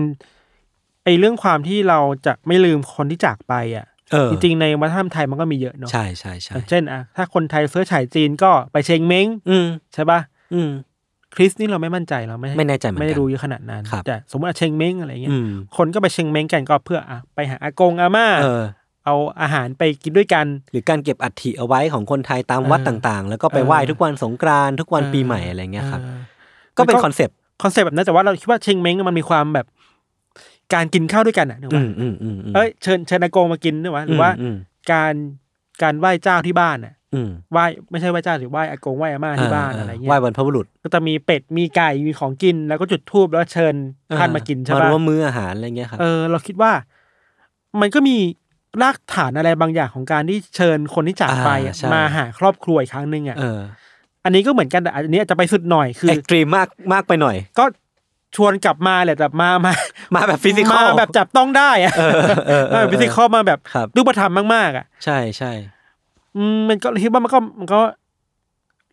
[1.03, 10.19] ไอเรื่องความที่เราจะไม่ลืมคนที่จากไปอะเออจริงๆในวัฒนธรรมไทยมันก็มีเยอะเนาะใช่ใช่ใช่อย่างเช่นอะถ้าคนไทยเสื้อฉายจีนก็ไปเชงเม้งอืมใช่ป่ะ
[10.53, 10.69] อืม
[11.35, 18.27] คริสนี่เราไม่มั่นใจเราไม่ไม่แน่ใจเหมือนกันไม่ได้รู้เยอะขนาดนั้นครับแต่สมมติอะเชงเม้งอะไรเงี้อืยมคนก็ไปเชงเม้งกันก็เพื่ออะไปหาอากงอาม่า
[19.05, 26.19] เออเอาอาหารไปกินด้วยกัน หรือการเก็บอัฐิเอาไว้ของคนไทยตามวัดเออต่างๆ แล้วก็ไปเออไหว้ทุกวันสงกรานต์ทุกวันเออปีใหม่อะไรเงี้ยครับเออ
[26.77, 29.65] ก็เป็นมันก็ concept concept แบบนั้นแต่ว่าเราคิดว่าเชงเม้งมันมีความแบบ
[30.73, 34.55] การกินข้าวด้วยกันอะนึกอืว่ามอืมอืมมเอ้ยเชิญเชิญอากงมากินด้วยวะหรือว่าอืม
[34.91, 35.13] การ
[35.81, 43.75] การไหว้เจ้าที่บ้านอะอืมไหว้ไม่ใช่ไหว้เจ้าหรือไหว้อากงไหว้อาม่าที่บ้านอะไรเงี้ไหว้ยบรรพบุรุษ ก็จะมีเป็ดมีไก่มีของกินแล้วก็จุดธูปแล้วเชิญ
[44.19, 46.71] ท่านมากินใช่มาปะร่วมมื้ออาหารอะไรเงี้ยครับเออเราคิดว่า
[47.81, 48.17] มันก็มี
[48.81, 53.59] รากฐานอะไรบางอย่างของการที่เชิญคนที่จากไปอะอ่าใช่ มาหาครอบครัวอีกครั้งหนึ่งอะเออ
[54.25, 57.65] อันนี้ก็เหมือนกันแต่อันนี้อาจจะไปสุดหน่อยคือ extreme มากมากไปหน่อย ก็
[58.35, 59.73] ชวนกลับมาแหละแต่มามา
[60.15, 65.51] มาแบบ physical มาแบบจับต้องได้อะเออเออเออเออ physical มาแบบครับ รูปธรรมมากๆอะ ใช่ใช่
[66.37, 67.79] อืมมันก็คิดว่ามันก็มันก็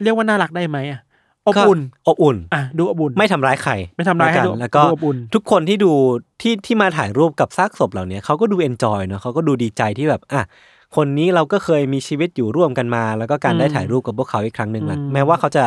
[0.03, 1.01] เรียกว่าน่ารักได้ไหมอะ
[1.49, 5.93] อบอุ่นก็อบอุ่นอะดูอบอุ่นไม่ทำร้ายใครไม่ทำร้ายให้กันดูแล้วก็ดูอบอุ่นทุกคนที่ดู
[6.41, 10.43] ที่ที่มาถ่ายรูปกับซากศพเหล่านี้เขาก็ดู enjoy เนาะเขาก็ดูดีใจที่แบบอะ
[10.97, 15.65] คนนี้เราก็เคยมีชีวิตอยู่ร่วมกันมา แล้วก็การได้ถ่ายรูปกับพวกเขาอีกครั้งหนึ่งแหละอืมแม้ว่าเขาจะ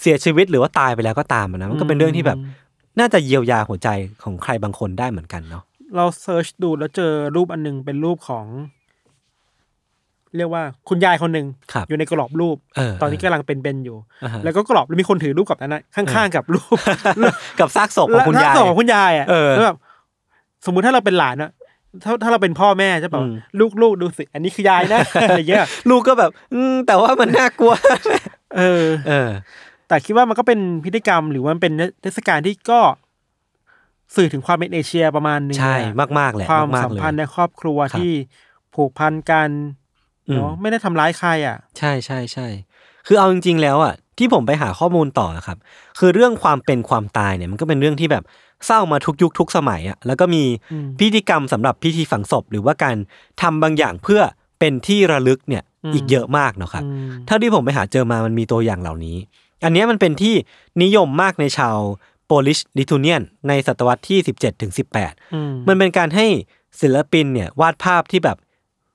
[0.00, 2.38] เสียชีวิตหรือว่าตายไปแล้วก็ตามอะนะมันก็เป็นเรื่องที่แบบ
[2.98, 3.88] น่าจะเยียวยาหัวใจ
[4.22, 5.62] ของใครบางคนได้เหมือนกันเนาะ
[5.96, 8.46] เรา search ดูแล้วเจอรูปอันหนึงเป็นรูปของ
[10.36, 16.76] เรียกว่าคุณยายคนหนึ่งครับอยู่ในกรอบรูปเออตอนนี้กำลังเป็นๆอยู่อ่าฮะแล้วก็กรอบแล้วมีคนถือรูปกับนั้นนะข้างๆกับรูป
[17.60, 19.76] กับซากศพของคุณยายแล้วถ้ศพของคุณยายอะเออแล้วแบบ
[20.66, 21.50] สมมุติถ้าเราเป็นหลานอะ
[22.04, 27.72] ถ้าถ้าเราเป็นพ่อแม่จะแบบอืมลูกลูกดูสิ อันนี้คือยายนะอะไรเงี้ยลูกก็แบบ อืมแต่ว่ามันน่ากลัว
[28.58, 29.30] เออ เออ
[29.88, 32.80] แต่คิดว่ามันก็เป็นพิธีกรรมหรือว่ามันเป็นเทศกาลที่ก็
[34.16, 38.12] สื่อถึงความเป็นเอเชียประมาณหนึงใช่อะมากๆแหละความมากสัมๆเลยพันธ์ในครอบครัวครับที่
[38.74, 39.83] ผูกพันกันอืม
[40.32, 42.46] เนาะไม่ได้ทำร้ายใครอะ ใช่ใช่ใช่
[43.06, 45.58] คือเอาจริง ๆ แล้วอะที่ผมไปหาข้อมูลต่อครับ
[45.98, 48.24] คือเรื่องความเป็นความตายเนี่ยมันก็เป็นเรื่องที่แบบ
[48.66, 52.96] เศร้ามาทุกยุคทุกสมัยอะแล้วก็มีอืมพิธีกรรมสำหรับพิธีฝังศพ หรือว่าการ
[53.42, 54.20] ทำบางอย่างเพื่อ
[54.58, 59.16] เป็นที่ระลึกเนี่ยอืมอีกเยอะมากเนาะครับอืมเท่าที่ผมไปหาเจอมามันมีตัวอย่างเหล่านี้
[59.64, 60.34] อันเนี้ยมันเป็นที่
[60.82, 61.78] นิยมมากในชาว
[62.26, 66.26] โปลิชลิทูเนียนในศตวรรษที่ 17ถึง18อืมมันเป็นการให้
[66.80, 68.36] ศิลปินเนี่ยวาดภาพที่แบบ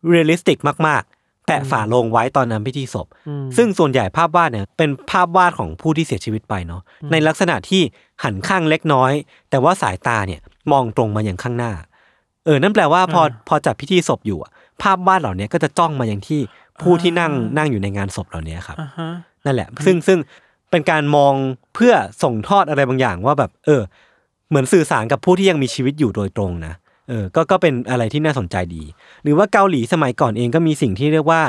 [0.10, 1.19] realistic มากๆ
[1.50, 6.82] แปะฝาโลงไว้ตอนนำพิธีศพอืมซึ่งส่วนใหญ่ภาพวาดเนี่ยเป็นภาพวาดของผู้ที่เสียชีวิตไปเนาะ
[7.12, 7.82] ในลักษณะที่
[8.24, 9.12] หันข้างเล็กน้อย
[9.50, 11.72] แต่ว่าสายตาเนี่ยมองตรงมาอย่างข้างหน้า
[12.46, 16.40] เออนั่นแปลว่าพอพอจัดพิธีศพอยู่อะภาพวาดเหล่านี้ก็จะจ้องมาอย่างที่
[16.82, 19.10] ผู้ที่นั่งนั่งอยู่ในงานศพเหล่านี้ครับอ่าฮะ
[19.46, 20.20] นั่นแหละ ซึ่งซึ่ง
[20.72, 21.34] เป็นการมอง
[21.76, 23.82] เพื่อส่งทอดอะไรบางอย่างว่าแบบ เออ
[24.50, 26.74] เหมือนสื่อสารกับผู้ที่ยังมีชีวิตอยู่โดยตรงนะ
[27.10, 28.84] เออก็ก็เป็นอะไรที่น่าสนใจดี
[29.24, 31.42] หรือว่าเกาหลีสมัยก่อนเองก็มีสิ่งที่เรียกว่า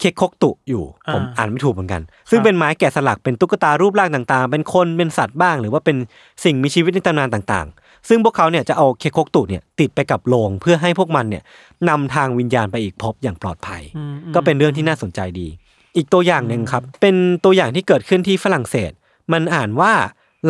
[0.00, 5.96] เคคกตุอยู่ ผมอ่าอ่านไม่ถูกเหมือนกัน ซึ่งเป็นไม้แกะสลักเป็นตุ๊กตารูปร่างต่างๆ เป็นคนเป็นสัตว์บ้าง หรือว่าเป็น
[6.44, 11.42] สิ่งมีชีวิตในตำนานต่างๆ ซึ่งพวกเขาเนี่ยจะเอาเคคกตุเนี่ยติดไปกับโลงเพื่อให้พวกมันเนี่ย
[11.88, 15.48] นำทางวิญญาณไปอีกภพอย่างปลอดภัยอืมอืมก็เป็นเรื่องที่น่าสนใจดี
[15.96, 18.92] อีกตัวอย่างหนึ่งครับ เป็นตัวอย่างที่เกิดขึ้นที่ฝรั่งเศส
[19.32, 19.92] มันอ่านว่า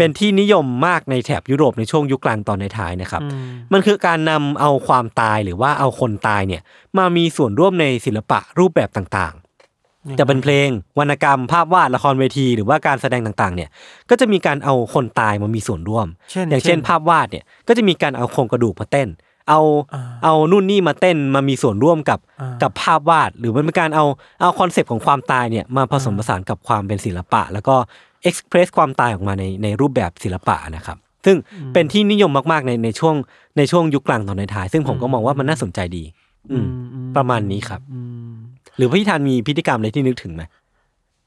[0.00, 3.34] ป็นที่นิยมมากในแถบยุโรปในช่วงยุคกลางตอนในท้ายนะครับอืม
[3.72, 6.62] มันคือการนำเอาความตายหรือว่าเอาคนตายเนี่ย
[6.98, 13.68] มามีส่วนร่วมในศิลปะรูปแบบต่างๆ จะเป็นเพลงวรรณกรรม ภาพวาดละครเวที หรือว่าการแสดงต่างๆ เนี่ย
[14.10, 19.08] ก็จะมีการเอาคนตายมามีส่วนร่วมเช่นอย่างเช่น ภาพวาดเนี่ยก็จะมีการเอาโครงกระดูกมาเต้น
[19.48, 19.60] เอา
[19.94, 24.04] อ่าเอานู่นนี่มาเต้นมามีส่วนร่วมกับอ่ากับภาพวาด หรือมันเป็นการเอา
[24.40, 27.76] เอา concept ของความตายเนี่ยมาผสมผสานกับความเป็นศิลปะ แล้วก็
[28.22, 31.36] express ความตายออกมาในในรูปแบบศิลปะนะครับ ซึ่ง
[31.74, 33.14] เป็นที่นิยมมากๆในในช่วง
[33.56, 36.04] ในช่วงยุคกลางตอนในท้าย ซึ่งผมก็มองว่ามันน่าสนใจดี
[36.50, 38.34] อืมอืมประมาณนี้ครับอืม
[38.76, 40.42] หรือพี่ธานมีพิธีกรรมอะไรที่นึกถึงไหม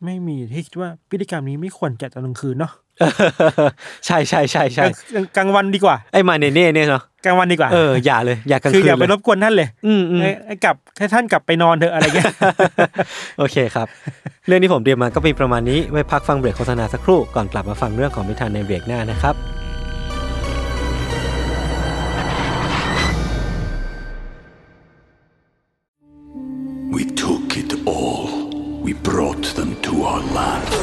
[0.04, 2.74] ไม่มีที่คิดว่าพิธีกรรมนี้ไม่ควรจัดตอนกลางคืนเนาะ
[4.06, 12.32] ใช่ใช่ใช่ใช่กลางกลางวันดีกว่าไอ้มาเนเน่เนี่ยเนาะกลางวันดีกว่าเอออย่าเลย อย่ากลางคือคืนอย่าไปเลยรบกวนท่านเลย อืมอืมให้ให้กลับให้ท่านกลับไปนอนเถอะอะไรเงี้ย
[13.40, 13.88] โอเคครับ
[14.48, 19.36] เรื่องที่ผมเตรียมมาก็มีประมาณนี้ไว้พักฟังเบรกโฆษณาสักครู่ก่อนกลับมาฟังเรื่องของนิทานในเบรกหน้านะครับ
[26.96, 28.30] We took it all.
[28.86, 30.83] We brought them to our land.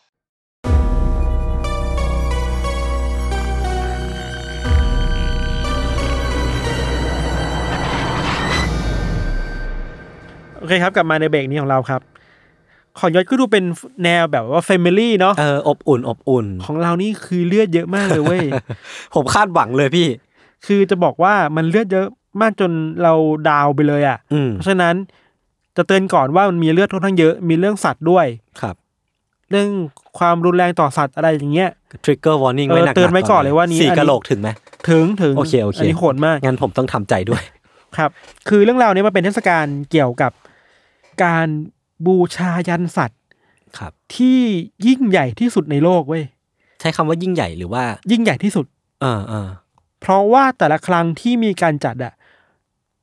[10.71, 12.01] เคครับกลับมาในเบรกนี้ของเราครับ
[12.99, 13.63] ของยศก็ดูเป็น
[14.03, 18.45] แนวแบบว่า Family เนาะเอออบอุ่นอบอุ่น ของเรานี่คือเลือดเยอะมากเลยเว้ย
[19.15, 20.07] ผมคาดหวังเลยพี่
[20.65, 22.07] คือจะบอกว่ามันเลือดเยอะ
[22.41, 22.71] มากจน
[23.03, 23.13] เรา
[23.49, 24.95] ดาวไปเลยอะ่ะอืมเพราะฉะนั้น
[25.77, 28.25] จะเตือนก่อนว่ามันมีเลือดค่อนข้างเยอะมีเรื่องสัตว์ด้วย
[28.61, 28.75] ครับ
[29.51, 29.69] เรื่อง
[30.19, 31.69] ความรุนแรงต่อสัตว์อะไรอย่างเงี้ย
[32.05, 34.49] trigger warning เออไว้หนักๆเตือนไว้ก่อนเลยว่านี้สี่อันนี้กะโหลกถึงไหม
[34.89, 37.43] ถึงถึงโอเคโอเคนนี้โหดมากงั้นผมต้องทำใจด้วย
[37.97, 38.09] ครับ
[38.49, 40.31] คือเรื่องราวนี้มันเป็นเทศกาลเกี่ยวกับ
[41.23, 41.47] การ
[42.05, 43.19] บูชายันสัตว์
[43.77, 44.41] ครับ ที่
[44.87, 46.23] ยิ่งใหญ่ที่สุดในโลกเว้ย
[46.79, 48.65] ใช้คำว่ายิ่งใหญ่หรือว่า ยิ่งใหญ่ที่สุด
[49.01, 49.49] เออเออ
[50.01, 52.13] เพราะว่าแต่ละครั้งที่มีการจัดอะ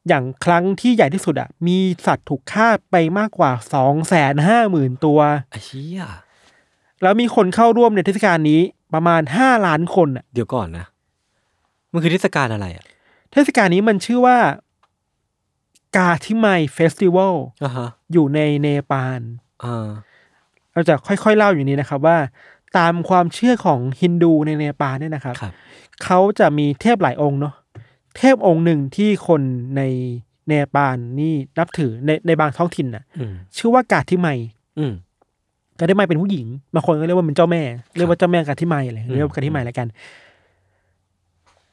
[0.09, 6.03] อย่างครั้งที่ใหญ่ที่สุดอะมีสัตว์ถูกฆ่าไปมากกว่าสองแสนห้าหมื่นตัวไอ้เชี่ย
[7.03, 8.61] แล้วมีคนเข้าร่วมในเทศกาลนี้
[8.95, 10.87] ประมาณห้าล้านคนอะเดี๋ยวก่อนนะ
[11.93, 12.85] มันคือเทศกาลอะไรอะ
[13.33, 14.39] เทศกาลนี้มันชื่อว่า
[15.97, 19.21] กาทิไมเฟสติวัลอ่าฮะอยู่ในเนปาล
[19.65, 19.89] อ่า
[20.73, 22.19] เราจะค่อยๆเล่าอย่างนี้นะครับว่า
[22.79, 25.53] ตามความเชื่อของฮินดูในเนปาลเนี่ยนะครับครับ
[26.05, 27.55] เขาจะมีเทพหลายองค์เนาะ
[28.19, 29.43] เทพองค์หนึ่งที่คน
[29.77, 29.83] ใน
[30.49, 34.29] เนปาลนี่นับถือในในบางท้องถิ่นน่ะอืมชื่อว่ากาทิไม
[34.79, 34.93] อืม
[35.79, 37.63] กาทิไมเป็นผู้หญิงบางคนก็เรียกว่าเป็นเจ้าแม่
[37.97, 39.87] เรียกว่าเจ้าแม่กาทิไมอะไรเรียกว่ากาทิไมแล้วกัน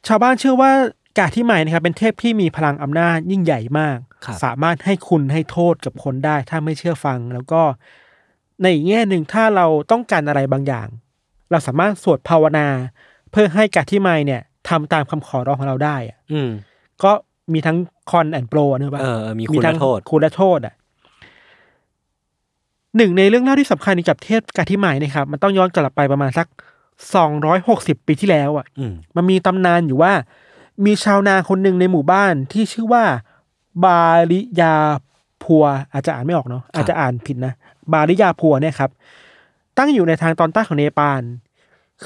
[0.06, 0.70] ชาวบ้านเชื่อว่า
[1.18, 7.62] กาทิไมนะครับเป็นเทพที่มีพลังอำนาจยิ่งใหญ่มากครับสามารถให้คุณให้โทษกับคนได้ ถ้าไม่เชื่อฟัง แล้วก็
[8.62, 10.88] ในอีกแง่หนึ่งถ้าเราต้องการอะไรบางอย่าง
[11.50, 12.66] เราสามารถสวดภาวนา
[13.30, 16.50] เพื่อให้กาทิไมเนี่ยทำตามคำขอร้องของเราได้อะอืม
[17.04, 17.12] ก็
[17.52, 17.76] มีทั้ง
[18.10, 20.74] คอนแอนโปรนะป่ะเออเออมีคุณทั้งและโทษคุณและโทษอะ
[22.96, 26.46] หนึ่งในเรื่องเล่าที่สำคัญกับเทพกาทิไมนะครับ มันต้องย้อนกลับไปประมาณสัก
[27.14, 30.12] สองร้อยหกสิบปีที่แล้วอะอืมมันมีตำนานอยู่ว่า
[30.84, 33.04] มีชาวนาคนหนึ่งในหมู่บ้านที่ชื่อว่า
[33.84, 34.74] บาริยา
[35.42, 37.52] พัว อาจจะอ่านไม่ออกเนาะอาจจะอ่านผิดนะ
[37.92, 38.90] บาริยาพัวเนี่ยครับ
[39.78, 41.22] ตั้งอยู่ในทางตอนใต้ของเนปาล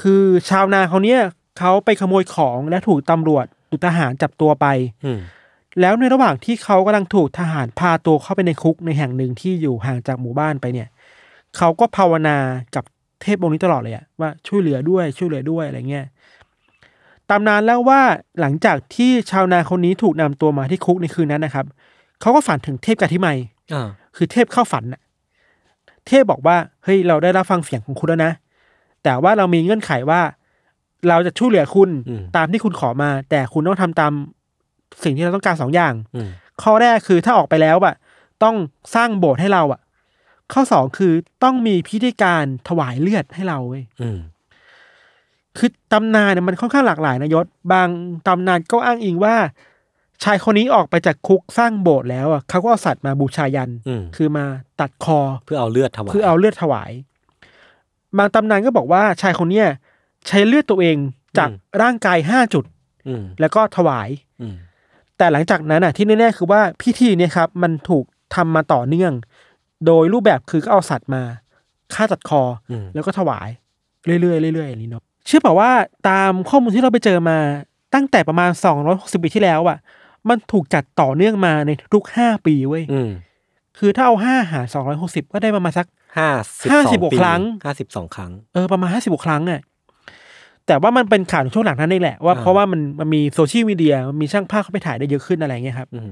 [0.01, 1.21] คือชาวนาเขาเนี่ย
[1.57, 4.65] เขาไปขโมยของและถูกตำรวจหรือทหารจับตัวไป
[5.05, 5.19] อืม
[5.81, 10.87] แล้วในระหว่างที่เขากำลังถูกทหารพาตัวเข้าไปในคุกในแห่งหนึ่งที่อยู่ห่างจากหมู่บ้านไปเนี่ย
[11.57, 12.37] เขาก็ภาวนา
[12.75, 12.83] กับ
[13.21, 16.05] เทพองค์นี้ตลอดเลยอะว่าช่วยเหลือด้วยช่วยเหลือด้วยอะไรเงี้ย
[17.29, 18.01] ตำนานแล้วว่า
[18.39, 21.65] หลังจากที่ชาวนาคนนี้ถูกนำตัวมาที่คุกในคืนนั้นนะครับ
[22.21, 23.37] เขาก็ฝันถึงเทพกาทิไมย
[23.73, 25.01] อ่าคือเทพเข้าฝันน่ะ
[26.07, 28.33] เทพบอกว่าเฮ้ยเราได้รับฟังเสียงของคุณแล้วนะ
[29.03, 30.21] แต่ว่าเรามีเงื่อนไขว่า
[31.09, 34.13] เราจะช่วยเหลือคุณอืมตามที่คุณขอมา แต่คุณต้องทำตาม
[35.03, 36.29] สิ่งที่เราต้องการสองอย่างอืม
[36.61, 37.95] ข้อแรกคือถ้าออกไปแล้วอะ
[38.43, 38.55] ต้อง
[38.95, 39.81] สร้างโบสถ์ให้เราอะ
[40.53, 44.19] ข้อสองคือต้องมีพิธีการถวายเลือดให้เราเว้ยอืม
[45.57, 47.89] คือตำนานเนี่ยมันค่อนข้างหลากหลายนะยศ บาง
[48.27, 49.35] ตำนานก็อ้างอิงว่า
[50.23, 54.45] ชายคนนี้ออกไปจากคุกสร้างโบสถ์แล้วอะเขาก็เอาสัตว์มาบูชายัน อืม คือมา
[54.79, 56.91] ตัดคอ เพื่อเอาเลือดถวายเพื่อเอาเลือดถวาย
[58.17, 59.67] บางตำนานก็บอกว่าชายคนเนี้ย
[60.27, 60.97] ใช้เลือดตัวเอง
[61.37, 61.49] จาก
[61.81, 62.65] ร่างกายห้าจุด
[63.07, 64.09] อืมแล้วก็ถวาย
[64.41, 64.55] อืม
[65.17, 69.13] แต่หลังจากนั้นอะที่แน่ๆคือว่าพิธีเนี่ยครับ มันถูกทำมาต่อเนื่อง
[69.85, 71.21] โดยรูปแบบคือก็เอาสัตว์มา
[71.93, 73.49] ฆ่าตัดคออมแล้วก็ถวาย
[74.05, 74.19] เรื่อ
[74.51, 75.71] ยๆเรื่อยๆอย่างนี้เนาะ เชื่อเปล่าว่า
[76.09, 77.37] ตามข้อมูลที่เราไปเจอมา
[77.93, 79.77] ตั้งแต่ประมาณสองร้อยหกสิบปีที่แล้วอะ
[80.29, 83.09] มันถูกจัดต่อเนื่องมาในทุกห้าปีเว้ยอืม
[83.79, 86.29] คือถ้าเอาห้าหารสองร้อยหกสิบก็ได้ประมาณสักห้า
[86.61, 89.61] สิบห้าสอสิบงกว่าปีครั้งห้าสิบสองครั้ง เออ ประมาณห้าสิบกว่าครั้งอะ
[90.67, 96.09] แต่ว่ามันเป็นข่าวในช่วงหลังนั้นเองแหละว่าอ่าเพราะว่ามันมันมีโซเชียลมีเดียมันมีช่างภาพเข้าไปถ่ายได้เยอะขึ้นอะไรเงี้ยครับอืม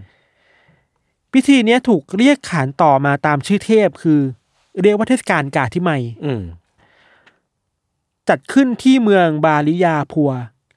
[1.34, 4.20] พิธีเนี้ยถูกเรียกขานต่อมาตามชื่อเทพคือ
[4.82, 6.42] เรียกว่าเทศกาลกาทิไมยอืม
[8.30, 10.32] จัดขึ้นที่เมืองบาลิยาพัว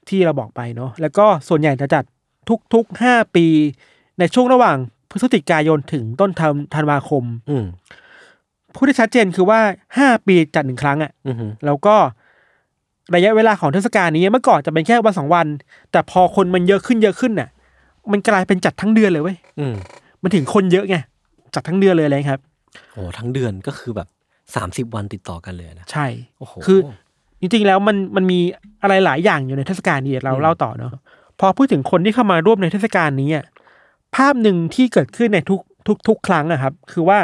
[0.09, 2.03] ที่เราบอกไปเนาะแล้วก็ส่วนใหญ่จะจัด
[2.73, 3.45] ทุกๆห้าปี
[4.19, 4.77] ในช่วงระหว่าง
[5.09, 7.65] พฤศจิกายนถึงต้นธันธันวาคม อืม
[8.75, 9.59] พูดได้ชัดเจนคือว่า
[9.97, 11.95] ห้าปีจัดหนึ่งครั้งอะ่ะอือหือแล้วก็
[13.15, 15.47] ระยะเวลาของเทศกาลนี้เมื่อก่อนจะเป็นแค่วันสองวัน
[15.91, 17.49] แต่พอคนมันเยอะขึ้นเยอะขึ้นน่ะ
[18.11, 19.75] มันกลายเป็นจัดทั้งเดือนเลยเว้ยอืม
[20.21, 20.95] มันถึงคนเยอะไง
[21.55, 22.39] จัดทั้งเดือนเลยอะไรครับ
[22.93, 24.07] โอ้ทั้งเดือนก็คือแบบ
[24.55, 26.05] สามสิบวันติดต่อกันเลยนะใช่
[26.39, 26.79] โอ้โหคือ
[27.43, 28.39] จริงๆแล้วมันมันมี
[28.81, 30.91] อะไรหลายอย่างอยู่ในเทศกาลนี้เดี๋ยวเราเล่าต่อเนาะ
[31.39, 33.45] พอพูดถึงคนที่เข้ามาร่วมในเทศกาลนี้อะ
[34.15, 37.19] ภาพหนึ่งที่เกิดขึ้นในทุกทุกทุกครั้งอะครับ คือว่า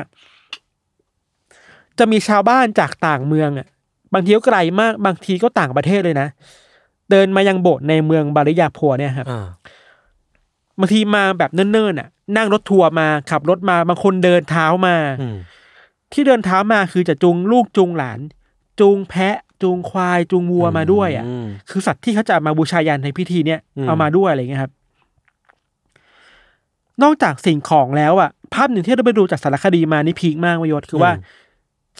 [1.99, 3.67] จะมีชาวบ้านจากต่างเมืองอะ
[4.13, 6.27] บางทีก็ไกลมาก บางทีก็ต่างประเทศเลยนะ
[7.11, 9.47] เดินมายังโบสถ์ในเมืองบาริยาพัวเนี่ยครับอ่า
[10.79, 15.37] บางทีมาแบบเนิ่นๆอะ นั่งรถทัวร์มาขับรถมาบางคนเดินเท้ามาอืม
[16.13, 18.19] ที่เดินเท้ามาคือจะจูงลูกจูงหลาน
[18.79, 24.71] จูงแพะ จูงควายจูงวัวมาด้วยอะมคือสัตว์ที่เขาจะมาบูชายันในพิธีเนี้ยอืมเอามาด้วยอะไรเงี้ยครับ
[27.03, 31.11] นอกจากสิ่งของแล้วอะ ภาพหนึ่งที่เราไปดูจากสารคดีมานี่พีคมากวายศคือว่า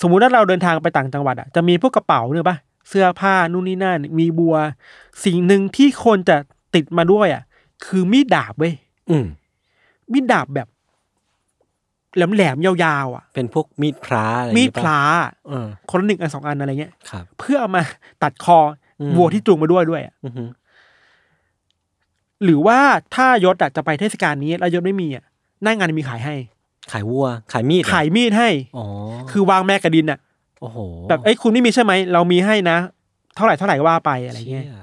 [0.02, 2.58] สมมุติว่าเราเดินทางไปต่างจังหวัดอะจะมีพวกกระเป๋าเนี่ยปะ
[2.90, 4.56] เสื้อผ้านู่นนี่นั่นมีบัว
[5.26, 6.38] สิ่งหนึ่งที่คนจะ
[6.76, 7.44] ติดมาด้วยอะ
[7.86, 8.74] คือมีดดาบเว้ย
[9.10, 9.26] อืม
[10.12, 10.68] มีดดาบแบบ
[12.16, 15.02] แหลมๆยาวๆอะ เป็นพวกมีดพระอะไรอย่งมีดงี้พปะลา
[15.48, 17.84] เออคนละหนึ่งอันสองอันอะไรเงี้ยครับเพื่อเอามา
[18.24, 18.60] ตัดคอ
[19.00, 20.50] อมวัวที่จูงมาด้วยด้วยอะอือหือ
[22.44, 22.80] หรือว่า
[23.16, 25.24] ถ้ายศอะจะไปเทศกาลนี้แล้วยศไม่มีอะ
[25.64, 26.36] หน้างานมีขายให้
[26.92, 28.86] ขายวัว ขายมีดเหรอขายมีดให้อ๋อ
[29.32, 30.20] คือวางแม่กระดินอะ
[30.62, 30.78] โอ้โห
[31.10, 32.78] แบบเอ้ยคุณไม่มีใช่ไหมเรามีให้นะ
[33.36, 34.74] เท่าไหร่เท่าไหร่ก็ว่าไปอะไรเงี้ยชี่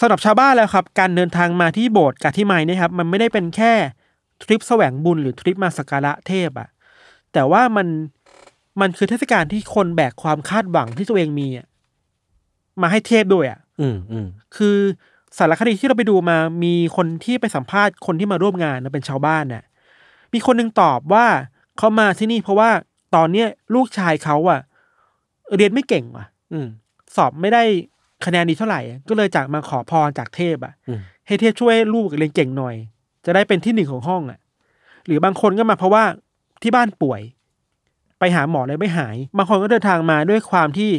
[0.00, 3.72] สำหรับชาวบ้านแล้วครับ การเดินทางมาที่โบสถ์กาที่ไมเนี่ยครับ มันไม่ได้เป็นแค่
[4.42, 6.68] ทริปแสวงบุญหรือทริปมาสักการะเทพอะ
[7.32, 7.86] แต่ว่ามัน
[8.80, 11.66] มันคือเทศกาลที่คนแบกความคาดหวังที่ตัวเองมีอะ
[12.82, 14.26] มาให้เทพด้วยอะอืมอืม
[14.56, 14.76] คือ
[15.38, 19.64] สารคดีที่เราไปดูมามีคนที่ไปสัมภาษณ์คนที่มาร่วมงานนะเป็นชาวบ้านน่ะ
[20.32, 21.26] มีคนหนึงตอบว่า
[21.78, 22.70] เขามาที่นี่เพราะว่า
[23.14, 24.60] ตอนเนี้ยลูกชายเขาอะ
[25.56, 26.66] เรียนไม่เก่งว่ะ อืม
[27.16, 27.62] สอบไม่ได้
[28.24, 32.74] คะแนนดีเท่าไหร่ ก็เลยจากมาขอพรจากเทพอะอืมให้เทพช่วยลูกเรียนเก่งหน่อย
[33.26, 34.38] จะได้เป็นที่หนึ่งของห้องอะ
[35.06, 36.04] หรือบางคนก็มาเพราะว่า
[36.62, 37.20] ที่บ้านป่วย
[38.18, 40.90] ไปหาหมอเลยไม่หาย บางคนก็เดินทางมาด้วยความที่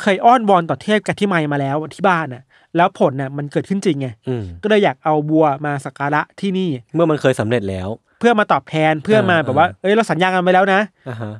[0.00, 2.42] เคยอ้อนวอนต่อเทพกับที่ไมมาแล้วที่บ้านน่ะ
[2.76, 7.88] แล้วผลน่ะมันเกิดขึ้นจริงไงอืมก็เลยอยากเอาบัวมาสักการะที่นี่ เมื่อมันเคยสำเร็จแล้ว
[8.20, 11.32] เพื่อมาตอบแทนเพื่อมาอ่าแบบว่าเอ้ยเราสัญญากันไปแล้วนะอ่าฮะ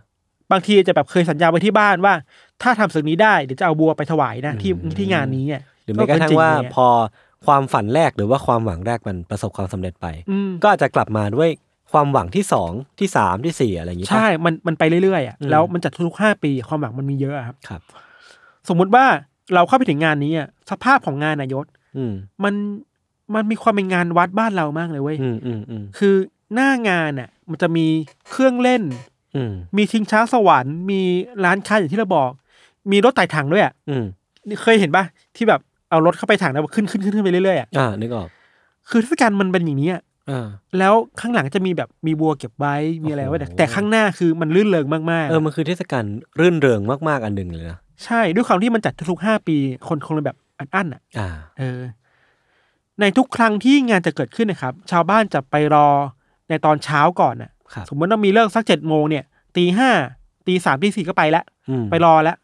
[0.52, 2.14] บางทีจะแบบเคยสัญญาไว้ที่บ้านว่า
[2.62, 6.88] ถ้าทำสิ่งนี้ได้เดี๋ยวจะเอาบัวไปถวายนะที่อืมที่งานนี้อะหรือแม้กระทั่งจว่าเลยอะพอ
[7.46, 11.48] ความฝันแรกหรือว่าความหวังแรกมันประสบความสำเร็จไปอืมก็อาจจะกลับมาด้วย
[11.92, 17.80] ความหวังที่สองที่สามที่สี่อะไรอย่างนี้ปะใช่ มันมันไปเรื่อยๆอะอืมแล้วมันจัดทุกๆห้าปีความหวังมันมีเยอะอะครับครับ
[18.68, 19.04] สมมุติว่า
[19.54, 22.12] เราเข้าไปถึงงานนี้อะสภาพของงานนายศอืม
[22.44, 22.54] มัน
[23.34, 26.14] มันมีความเป็นงานวัดบ้านเรามากเลยเว้ยอืมอืมอืมคือ
[26.54, 27.86] หน้างานอะ มันจะมี
[28.30, 28.82] เครื่องเล่น
[29.36, 31.00] อืมมีชิงช้าสวรรค์มี
[31.44, 32.30] ร้านค้าอย่างที่เราบอก
[32.92, 34.04] มีรถไต่ถังด้วยอะอืม
[34.48, 35.04] นี่เคยเห็นปะ
[35.36, 35.60] ที่แบบ
[35.92, 38.28] เอารถเข้าไปถังแล้วขึ้นขึ้นขึ้นขึ้นไปเรื่อยๆอะอ่านึกออก
[38.90, 40.46] คือเทศกาลมันเป็นอย่างนี้อะอ่า
[40.78, 42.74] แล้วข้างหลังจะมีแบบมีบัวเก็บไว้
[43.04, 46.04] มีอะไรไว้แต่โอ้โหแต่ข้างหน้าคือมันลื่นเริงมากๆเออมันคือเทศกาล
[46.40, 49.56] รื่นเริงมากๆอันหนึ่งเลยนะใช่ด้วยความที่มันจัดทุกๆห้าปี
[49.88, 51.28] คนคงเลยแบบอันอั้นอะอ่า
[51.58, 51.80] เออ
[53.00, 55.88] ในทุกครั้งที่งานจะเกิดขึ้นนะครับ ชาวบ้านจะไปรอ
[56.48, 59.24] ในตอนเช้าก่อนน่ะครับสมมติว่ามีเลิกสักเจ็ดโมงเนี่ย
[59.56, 59.90] ตีห้า
[60.46, 62.36] ตีสามตีสี่ก็ไปแล้วอืมไปรอแล้ว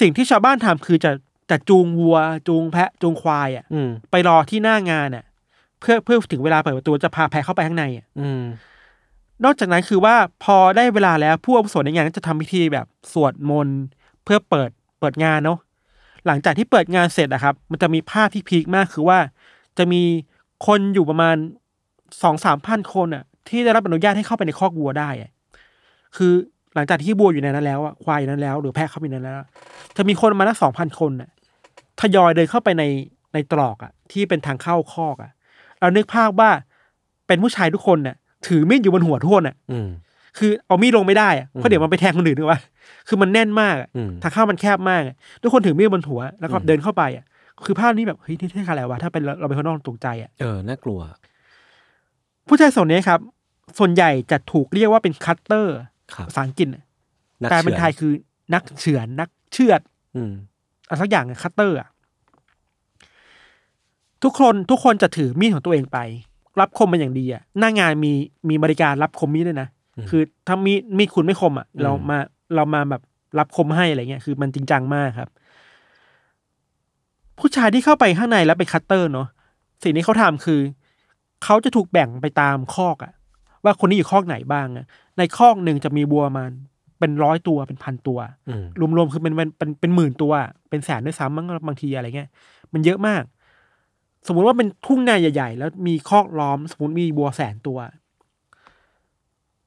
[0.00, 1.10] สิ่งที่ชาวบ้านทำคือจะ
[1.50, 5.24] จะจูงวัว จูงแพะจูงควายอะอืมไปรอที่หน้างานอะ
[5.80, 8.42] เพื่อเพื่อถึงเวลาเปิดประตูจะพาแพะเข้าไปข้างในอะ อืม
[9.44, 13.80] นอกจากนั้นคือว่าพอได้เวลาแล้วผู้อาวุโสในงานก็จะทำพิธีแบบสวดมนต์
[14.24, 15.58] เพื่อเปิดเปิดงานเนาะ
[16.26, 19.18] หลังจากที่เปิดงานเสร็จอะครับ มันจะมีภาพที่พีคมากคือว่า
[19.78, 20.02] จะมี
[20.66, 21.36] คนอยู่ประมาณ
[22.22, 25.30] สองสามพันคนอะที่ได้รับอนุญาตให้เข้าไปในคอกวัวได้อะ
[26.16, 26.32] คือ
[26.74, 29.36] หลังจากที่วัวอยู่ในนั้นแล้วอะควายอยู่ในนั้นแล้ว หรือแพะเข้าไปในนั้นแล้ว
[29.96, 31.30] จะมีคนประมาณนักสองพันคนอะ
[32.00, 32.84] ทยอยเดินเข้าไปใน
[33.34, 35.30] ในตรอกอะที่เป็นทางเข้าคอกอะ
[35.80, 36.50] เรานึกภาพว่า
[37.26, 39.88] เป็นผู้ชายทุกคนน่ะถือมีดอยู่บนหัวทุกคนอะอืม
[40.38, 42.60] คือเอามีดลงไม่ได้อะเพราะเดี๋ยวมันไปแทงคนอื่นนึกว่า
[43.08, 47.24] คือมันแน่นมากอะอืมทางเข้ามันแคบมากอะทุกคนถือมีดบนหัวแล้วก็อืมเดินเข้าไปอะ
[47.66, 51.00] คือภาพนี้แบบเฮ้ยนี่เท่อะไรวะถ้าเป็นเราเราเป็นคนนอกตกใจอะเออน่ากลัว
[52.48, 53.20] ผู้ชายส่วนนี้ครับ
[53.78, 55.76] ส่วนใหญ่จะถูกเรียกว่าเป็นคัตเตอร์
[56.14, 56.84] ครับภาษาอังกฤษอะ
[57.42, 58.12] นักแปลเป็นภาษาไทยคือ
[58.54, 59.80] นักเฉือนนักเชือด
[60.90, 61.88] อืมอะไรสักอย่างคัตเตอร์อะ
[64.22, 65.98] ทุกคนทุกคนจะถือมีดของตัวเองไป
[66.60, 68.12] ลับคมเป็นอย่างดีอะหน้างานมี
[68.48, 72.18] มีบริการลับคมมีดด้วยนะอืมคือถ้ามีดมีดคุณไม่คมอะเราอืมมา
[72.54, 73.02] เรามาแบบ
[73.38, 75.30] ลับคมให้อะไรเงี้ยคือมันจริงจังมากครับ
[77.38, 79.28] ผู้ชายที่เข้าไปข้างในแล้วเป็นคัตเตอร์เนาะ
[79.82, 80.60] สิ่งที่เขาทำคือ
[81.44, 83.12] เขาจะถูกแบ่งไปตามคอกอะ
[83.64, 84.86] ว่าคนนี้อยู่คอกไหนบ้างอะ
[85.18, 86.52] ในคอกหนึ่งจะมีบัวมัน
[87.00, 88.64] เป็นร้อยตัวเป็นพันตัวอืม
[88.96, 90.32] รวมๆคือเป็นเป็นเป็นเป็นหมื่นตัว
[90.70, 92.30] เป็นแสนด้วยซ้ำมั้งบางทีอะไรเงี้ย
[92.72, 93.22] มันเยอะมาก
[94.26, 97.78] สมมุติว่าเป็นทุ่งนาใหญ่ ๆ แล้วมีคอกล้อม สมมติมีบัวแสนตัว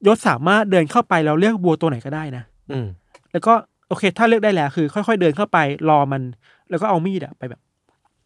[0.06, 2.86] ยศสามารถเดินเข้าไปแล้วเลือกบัวตัวไหนก็ได้นะ อืม
[3.32, 3.52] แล้วก็
[3.88, 6.22] โอเค ถ้าเลือกได้แล้วคือ ค่อยๆเดินเข้าไปรอมัน
[6.70, 7.60] แล้วก็เอามีดอะไปแบบ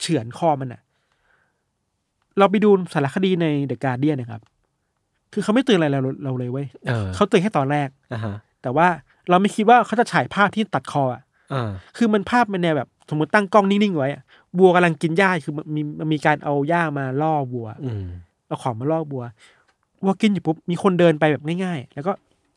[0.01, 0.81] เฉือนคอมันอะ
[2.39, 4.43] เราไปดูสารคดีในเดอะการเดียนนะครับ
[5.33, 8.89] คือเขาไม่เตือนอะไรเราเราเลยเว้ยเออเขาเตือนแค่ตอนแรกอ่าฮะ แต่ว่า
[9.29, 14.23] เราไม่คิดว่าเขาจะฉายภาพที่ตัดคออะอ่าคือมันภาพมันแนวแบบสมมติตั้งกล้องนิ่งๆไว้อะ
[14.59, 18.05] บัวกำลังกินหญ้าคือมันมีมันมีการเอาหญ้ามาล่อบัวอืม
[18.47, 19.23] เอาของมาล่อบัว
[20.03, 22.13] วัวกินอยู่ปุ๊บมีคนเดินไปแบบง่ายๆ แล้วก็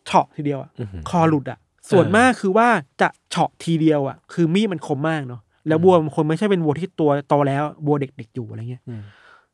[0.05, 1.59] เฉาะทีเดียวอะอื้อหือคอหลุดอะ
[1.91, 2.67] ส่วนมากคือว่า
[3.01, 9.01] จะเฉาะทีเดียวอะคือมีดมันคมมากเนาะแล้วบัวมันคนไม่ใช่เป็นวัวที่ตัวโตแล้วบัวเด็กๆอยู่อะไรเงี้ยอืม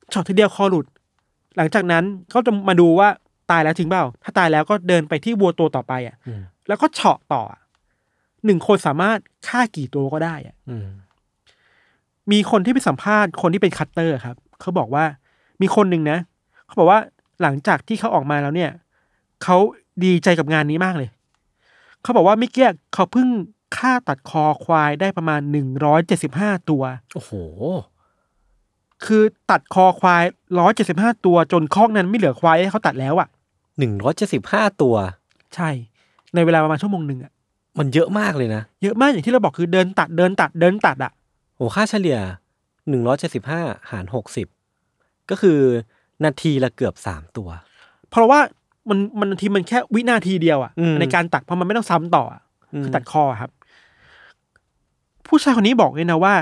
[0.09, 0.85] เฉาะทีเดียวคอหลุด
[1.57, 3.09] หลังจากนั้นเขาจะมาดูว่า
[3.51, 7.61] ตายแล้วจริงเปล่า ถ้าตายแล้วก็เดินไปที่วัวตัวต่อไปอะอืมแล้วก็เฉาะต่ออะ
[8.45, 10.87] หนึ่งคนสามารถฆ่ากี่ตัวก็ได้อะอืม
[12.31, 15.05] มีคนที่ไปสัมภาษณ์คนที่เป็นคัตเตอร์ครับ เขาบอกว่า
[15.61, 16.19] มีคนหนึ่งนะ
[16.65, 16.99] เขาบอกว่า
[17.41, 18.71] หลังจากที่เขาออกมาแล้วเนี่ย
[19.43, 19.57] เขา
[20.03, 21.09] ดีใจกับงานนี้มากเลย
[22.01, 23.27] เขาบอกว่าเมื่อกี้เขาเพิ่ง
[23.77, 26.83] ฆ่าตัดคอควายได้ประมาณหนึ่งร้อยเจ็ดสิบห้าตัว
[27.13, 27.31] โอ้โห
[29.05, 30.23] คือตัดคอควาย
[30.59, 33.27] ร้อยเจ็ดสิบห้าตัวจนคอกนั้นไม่เหลือควายให้เขาตัดแล้วอะ
[33.79, 34.95] หนึ่งร้อยเจ็ดสิบห้าตัว
[35.55, 35.69] ใช่
[36.35, 37.31] ในเวลาประมาณชั่วโมงหนึ่งอะ
[37.79, 41.11] มันเยอะมากเลยนะ เยอะมากอย่างที่เราบอกคือเดินตัดเดินตัดเดินตัดอะ
[41.55, 42.17] โอ้ค่าเฉลี่ย
[42.89, 43.61] หนึ่งร้อยเจ็ดสิบห้า
[43.91, 44.47] หารหกสิบ
[45.29, 45.59] ก็คือ
[46.25, 47.49] นาทีละเกือบสามตัว
[48.09, 48.39] เพราะว่า
[48.89, 52.41] มันมันทีมันแค่วินาทีเดียวอะอืมในการตัดเพราะมันไม่ต้องซ้ำต่ออะ
[52.73, 53.51] อืมคือตัดคออะครับ
[55.27, 56.33] ผู้ชายคนนี้บอกเลยนะว่า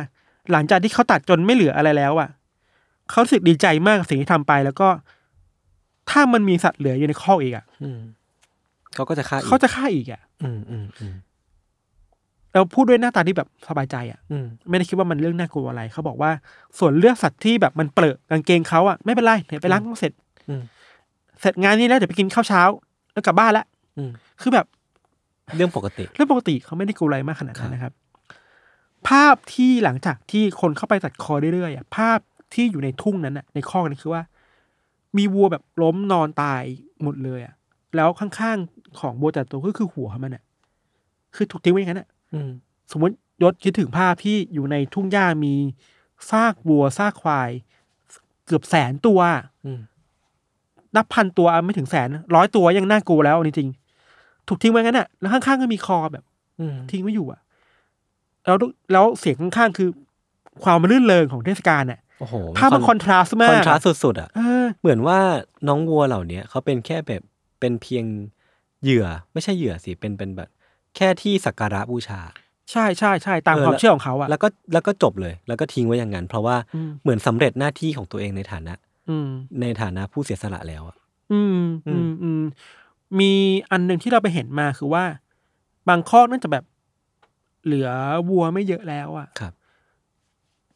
[0.52, 2.30] หลังจากที่เขาตัดจนไม่เหลืออะไรแล้วอะ
[3.10, 4.88] เขารู้สึกดีใจมากกับสิ่งที่ทำไปแล้วก็
[6.09, 7.99] ถ้ามันมีสัตว์เหลืออยู่ในคอกอีกอะอืม
[8.95, 11.15] เขาก็จะฆ่าอีกเขาจะฆ่าอีกอะอืมอืมอืม
[12.51, 16.31] แล้วพูดด้วยหน้าตาที่แบบสบายใจอะอืมไม่ได้คิดว่ามันเรื่องน่ากลัวอะไร เขาบอกว่า
[16.79, 20.13] ส่วนเลือกสัตว์ที่แบบมันเปรอะกางเกงเขาอะไม่เป็นไรเดี๋ยวไปล้างเสร็จ
[20.49, 20.61] อืม
[21.41, 22.61] เสร็จงานนี้แล้วเดี๋ยวไปกินข้าวเช้า
[23.13, 23.65] แล้วกลับบ้านละ
[23.97, 24.65] อืมคือแบบ
[25.55, 27.93] เรื่องปกติ เรื่องปกติเขาไม่ได้กลัวอะไรมากขนาดนั้นนะครับ
[29.09, 32.19] ภาพที่หลังจากที่คนเข้าไปตัดคอเรื่อยๆอะภาพ
[32.53, 34.21] ที่อยู่ในทุ่งนั้นอะ ในคอกนั้นคือว่า
[35.17, 36.63] มีวัวแบบล้มนอนตาย
[37.04, 37.54] หมดเลยอะ
[37.95, 40.43] แล้วข้างๆของวัวแต่ละตัวก็คือหัวมันอะ
[41.36, 42.49] คือถูกทิ้งไว้อย่างนั้นอะอืม
[42.91, 45.56] สมมติยศคิดถึงภาพที่อยู่ในทุ่งหญ้ามี
[46.30, 47.49] ซากวัวซากควาย
[48.45, 49.19] เกือบแสนตัว
[49.65, 49.80] อืม
[50.95, 56.23] นับพันตัวไม่ถึงแสนร้อยตัวยังน่ากลัวแล้วจริงๆถูกทิ้งไว้งั้นอะแล้วข้างๆก็มีคอแบบ
[56.60, 57.41] อืมทิ้งไว้อยู่อะ
[58.45, 58.58] แล้ว
[58.91, 59.89] แล้วเสียงข้างๆคือ
[60.63, 65.19] ความรื่นเริงของเทศกาลอะ โอ้โหภาพมันคอนทราสต์มาคกอนทราสต์สุดๆอะเออเหมือนว่า
[65.67, 67.21] น้องวัวเหล่าเนี้ยเขาเป็นแค่แบบ
[67.60, 68.06] เป็นเพียง
[68.84, 70.49] เหยื่อไม่ใช่เหยื่อสิเป็นเป็นแบบ
[70.95, 72.21] แค่ที่สักการะบูชา
[72.71, 78.73] ใช่ใช่ใช่ตามเออความแล้วเชื่อของเขาอะแล้วก็แล้วก็จบเลย แล้วก็ทิ้งไว้อย่างนั้น เพราะว่าอืมเหมือนสำเร็จหน้าที่ของตัวเองในฐานะ
[79.10, 79.30] อืม
[79.62, 80.95] ในฐานะผู้เสียสละแล้วอะ
[81.34, 82.43] อืมอือืมมอืม
[83.19, 83.32] มี
[83.71, 85.04] อันหนึ่งที่เราไปเห็นมาคือว่า
[85.89, 86.63] บางคอกน่าจะแบบ
[87.65, 87.89] เหลือ
[88.30, 89.54] วัวไม่เยอะแล้วอะครับ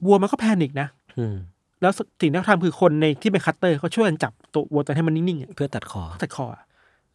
[0.05, 0.98] วัวมันก็ panic นะอืม
[1.81, 1.91] แล้ว
[2.21, 6.63] สิ่งที่เขาทำคือคนในที่เป็นคัตเตอร์เขาช่วยกันจับตัววัวตัวให้มันนิ่งๆอะเพื่อตัดคอตัดคออะ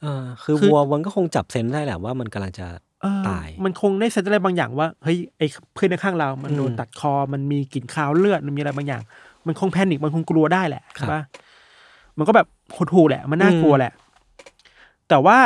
[0.03, 2.67] เออคือคือ วัวมันก็คงจับ sense ได้แหละว่ามันกำลังจะ
[3.03, 9.03] เออตายมันคงได้ sense อะไรบางอย่างว่าเฮ้ยไอ้เพื่อนข้างเรา มันโดนอืมตัดคอมันมีกลิ่นคาวเลือดมันมีอะไรบางอย่าง
[9.47, 11.23] มันคง panic มันคงกลัวได้แหละครัใช่บปะ
[12.19, 13.93] มันก็แบบหดหู่แหละ มันน่ากลัวอืมแหละ
[15.09, 15.39] แต่ว่า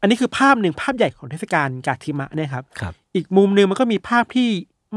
[0.00, 4.48] อันนี้คือภาพหนึ่งภาพใหญ่ของเทศกาลกาธิมายเนี่ยครับ ครับ อีกมุมหนึ่งมันก็มีภาพที่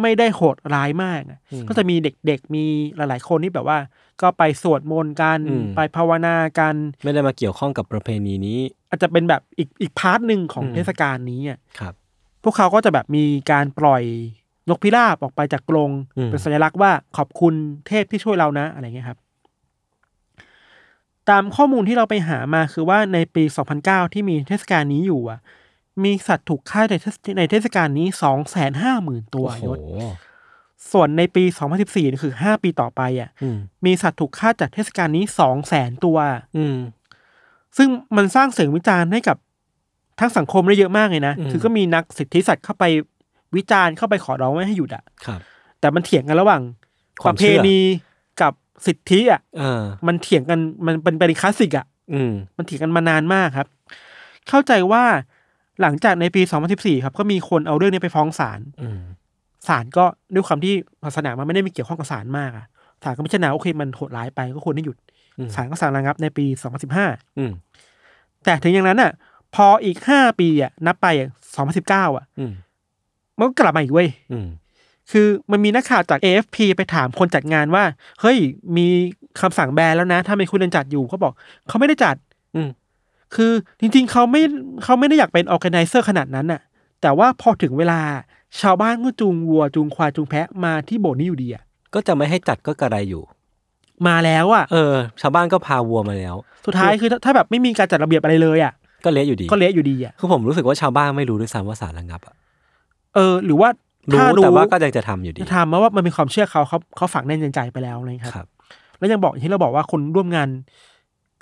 [0.02, 3.78] ไม่ได้โหดร้ายมากอะอืมก็จะมีเด็กๆมีหลาย ๆ คนที่แบบว่า
[4.22, 11.94] ก็ไปสวดมนต์กันอืม ไปภาวนากัน ไม่ได้มาเกี่ยวข้องกับประเพณีนี้ อาจจะเป็นแบบอีกอีก part หนึ่งของอืม เทศกาลนี้อะครับ
[12.44, 14.04] พวกเขาก็จะแบบมีการปล่อย
[14.70, 17.54] นกพิราบออกไปจากกรงอืม เป็นสัญลักษณ์ว่าขอบคุณ
[17.88, 19.20] เทพที่ช่วยเรานะอะไรเงี้ยครับ
[21.30, 23.44] ตามข้อมูลที่เราไปหามาคือว่าในปี
[23.80, 25.40] 2009 ที่มีเทศกาลนี้อยู่อะ
[26.04, 29.80] มีสัตว์ถูกฆ่าในเทศในเทศกาลนี้2 5 0 0 0 0ตัวโอ้โหยศ
[30.92, 31.44] ส่วนในปี
[31.78, 36.18] 2014นี่คือ 5 ปีต่อไปอะอืมมีสัตว์ถูกฆ่าจากเทศกาลนี้ 2 0 0 0 0 0 ตัว
[36.58, 36.78] อืม
[37.78, 39.38] ซึ่งมันสร้างเสียงวิจารณ์ให้กับ
[40.20, 42.84] ทั้งสังคมได้เยอะมากเลยนะอืมคือก็มีนักสิทธิสัตว์เข้าไป
[43.56, 45.40] วิจารณ์เข้าไปขอร้องไม่ให้หยุดอะครับ
[45.80, 46.62] แต่มันเถียงกันระหว่าง
[47.22, 47.80] คปวามระเพเชื่อณี
[48.42, 48.54] กับ
[48.88, 53.68] สิทธิอะเออมันเถียงกันมันเป็นเป็นคลาสสิกอะอืม มันเถียงกันมานานมากครับ
[54.50, 55.04] เข้าใจว่า
[55.82, 56.42] หลังจากในปี
[56.74, 59.00] 2014 ครับ ก็มีคนเอาเรื่องนี้ไปฟ้องศาลอืม
[59.68, 60.74] ศาลก็ด้วยความที่
[61.06, 62.66] ศาสนามันไม่ได้มีเกี่ยวข้องกับศาลมากอะ
[63.04, 64.98] ศาลก็พิจารณาโอเคมันโหดร้ายไปก็ควรให้หยุด
[65.38, 66.46] อืมศาลก็สั่งระงับในปี
[66.92, 67.52] 2015อืม
[68.46, 69.12] แต่ถึงอย่างนั้นอะ
[69.56, 71.30] พออีก5ปีอะนับไปอะ
[71.78, 72.52] 2019 อะอืม
[73.38, 74.48] มันก็กลับมาอีกเว้ยอืม
[75.12, 77.84] คือมันมีนักข่าวจาก AFP ไปถามคนจัดงานว่า
[78.22, 78.38] เฮ้ย
[78.78, 78.88] มี
[79.42, 81.34] คำสั่งแบนแล้วนะ ถ้าไม่คุณยังจัดอยู่เขาบอก
[81.68, 82.16] เขาไม่ได้จัด
[82.56, 82.70] อืม
[83.36, 84.42] คือจริงๆ เขาไม่
[84.84, 86.62] เขาไม่ได้อยากเป็น o r g a n i z e r ขนาดนั้นน่ะ
[87.02, 88.00] แต่ว่าพอถึงเวลา
[88.62, 91.64] ชาวบ้านก็จูงวัวจูงควายจูงแพะมาที่โบสถ์นี้อยู่ดีอะ
[91.94, 93.24] ก็จะไม่ให้จัดก็กระไรอยู่
[94.08, 98.74] มาแล้วอะ เออ ชาวบ้านก็พาวัวมาแล้ว สุดท้ายคือถ้าถ้าแบบไม่มีการจัดระเบียบอะไรเลยอะ
[99.06, 102.36] ก็เละอยู่ดี ก็เละอยู่ดีอะ คือผมรู้สึกว่าชาวบ้านไม่รู้ด้วยซ้ำว่าสารระงับอะ
[103.16, 103.70] เออ หรือว่า
[104.12, 108.48] รู้ถ้าแต่ว่าก็ยังจะทำอยู่ดีจะทำมาว่ามันเป็นความเชื่อเขาเขาเขาฝังแน่นในใจไปแล้วนะคครัรับบ
[108.98, 110.50] แล้วยังบอกอย่างที่เราบอกว่าคนร่วมงาน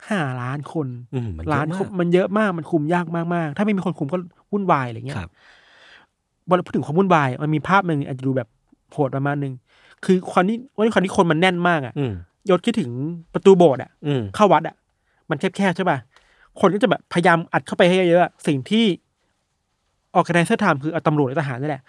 [0.09, 4.17] ห้าล้านคนอืมมันเยอะล้านมากคนมันเยอะมากมันคุมยากมากๆ ถ้าไม่มีคนคุมก็
[4.51, 5.31] วุ่นวายอะไรเงี้ยครับ
[6.49, 8.47] พอพูดถึงความวุ่นวาย มันมีภาพหนึ่งอาจจะดูแบบ
[8.91, 9.53] โหดประมาณหนึ่ง
[10.05, 12.13] คือความนี้วันนี้ความที่คนมันแน่นมากอะอืม
[12.49, 12.89] ยศคิดถึง
[13.33, 14.75] ประตูโบสถ์อะอืมเข้าวัดอะ
[15.29, 15.97] มันแคบๆใช่ป่ะ
[16.59, 18.85] คนก็จะแบบพยายามอัดเข้าไปให้เยอะๆอะสิ่งที่
[20.15, 21.81] ออกแกไนเซอร์ทำคือเอาตำรวจและทหารนี่แหละ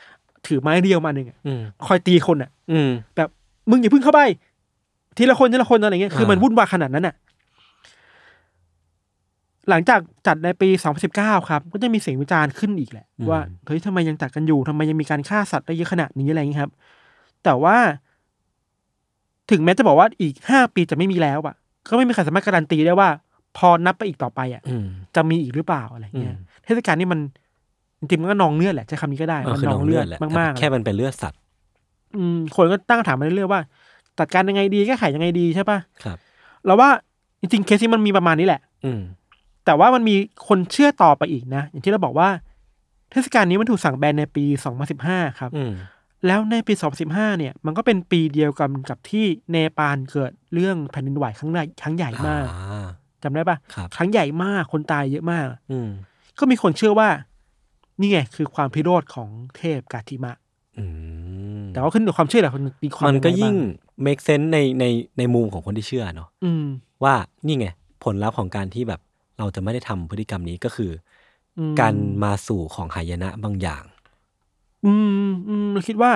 [0.47, 3.29] ถือไม้เรียวมาหนึ่งอะอืมคอยตีคนอะอืมแบบ
[3.71, 4.21] มึงอย่าเพิ่งเข้าไป
[5.17, 7.15] ทีละคนทีละคนอะไรเงี้ยคืออ่ามัมันวุ่นวายขนาดนั้นอะ
[9.71, 10.69] หลังจากจัดในปี
[11.09, 16.73] 2019 ครับ ก็จะมีเสียงวิจารณ์ขึ้นอีกแหละ ว่าเฮ้ยทำไมยังจัดกันอยู่ทำไมยังมีการฆ่าสัตว์ได้เยอะขนาดนี้อะไรเงี้ยครับ
[17.45, 17.77] แต่ว่า
[19.51, 21.55] ถึงแม้จะบอกว่าอีกห้าปีจะไม่มีแล้วอะ
[21.89, 23.09] ก็ไม่มีใครสามารถการันตีได้ว่า
[23.57, 27.21] พอนับไปอีกต่อไปอะอืมจะมีอีกหรือเปล่าอะไรเงี้ยอืมเทศกาลนี้มัน
[27.99, 31.41] จริงๆมันก็นองเลือดแหละใช้คำนี้ก็ได้เออมันคือนนน้อองงเลืเลืออดดแหละมากๆแค่มันเป็นเลือดสัตว์
[32.17, 33.61] อืมคนก็ตั้งคำถามมาเรื่อยๆว่า
[34.19, 36.19] จัดการยังไงดีแก้ไขยังไงดีใช่ปะครับ
[36.67, 36.89] เราว่า
[37.41, 39.01] จริงๆเคสนี้มันมีประมาณนี้แหละ อืม
[39.65, 40.17] แต่ว่ามันมี
[40.49, 42.29] คนเชื่อต่อไปอีกนะ อย่างที่เราบอกว่า
[43.11, 44.45] เทศกาลนี้มันถูกสั่งแบนในปี
[44.93, 45.73] 2015 ครับอืม
[46.27, 46.73] แล้วในปี
[47.07, 52.89] 2015 เนี่ย มันก็เป็นปีเดียวกันกับที่เนปาลเกิดเรื่องแผ่นดินไหวครั้งใหญ่ครั้งใหญ่มากอ่า
[53.23, 55.89] จำได้ปะครับครั้งใหญ่มากคนตายเยอะมาก อืม
[56.39, 57.09] ก็มีคนเชื่อว่า
[58.01, 60.35] นี่ไงคือความพิโรธของเทพกาทิมะ
[60.79, 60.85] อื
[61.61, 64.85] มแต่ว่าขึ้นอยู่กับความเชื่อแหละคนตีความมันก็งไงยิ่งบ้า make sense ในใน
[65.19, 66.67] ในมุมของคนที่เชื่อเนาะอืม
[67.05, 67.15] ว่า
[67.47, 67.67] นี่ไง
[68.05, 69.01] ผลลัพธ์ของการที่แบบ
[69.39, 70.91] เราจะไม่ได้ทำพฤติกรรมนี้ก็คือ
[71.59, 73.83] อืมการมาสู่ของหายนะบางอย่าง
[74.87, 74.95] อื
[75.27, 76.13] มอืมเราคิดว่า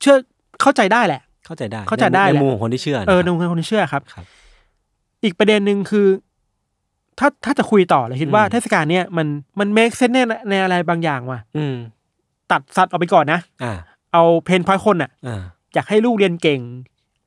[0.00, 0.16] เชื่อ
[0.62, 4.26] เข้าใจได้แหละ เข้าใจได้เข้าใจได้ในแหละ มุมของคนที่เชื่อเออในนะมุมคนที่เชื่อครับ ครับ
[5.24, 6.08] อีกประเด็นหนึ่งคือ
[7.18, 9.26] ถ้าถ้าจะคุยต่อเลยคิดว่าอืม เทศกาลเนี้ยมัน
[9.58, 11.74] มันเมคเซนในในอะไรบางอย่างว่ะอืม
[12.50, 13.72] ตัดสัตว์ออกไปก่อนนะ อ่า
[14.12, 15.42] เอาเพนพอยคนอะ อ่า
[15.74, 16.60] อยากให้ลูกเรียนเก่ง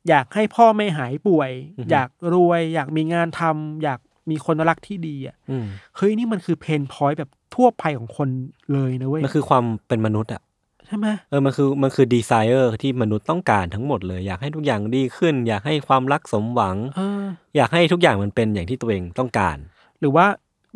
[0.10, 4.00] อยากให้พ่อไม่หายป่วย อือฮึ อยากรวย อยากมีงานทำอยาก
[4.30, 5.66] มีคนรักที่ดีอะอืม
[5.98, 8.30] เฮ้ยนี่มันคือเพนพอยแบบทั่วไปของคน
[8.74, 10.42] เลยนะเว้ยมันคือความเป็นมนุษย์อะ
[10.88, 19.58] ใช่ไหมเออมันคือมันคือดีไซเออร์ที่มนุษย์ต้องการทั้งหมดเลย อยากให้ทุกอย่างดีขึ้น อยากให้ความรักสมหวังเอออยากให้ทุกอย่างมันเป็นอย่างที่ตัวเองต้องการ
[20.00, 20.26] หรือว่า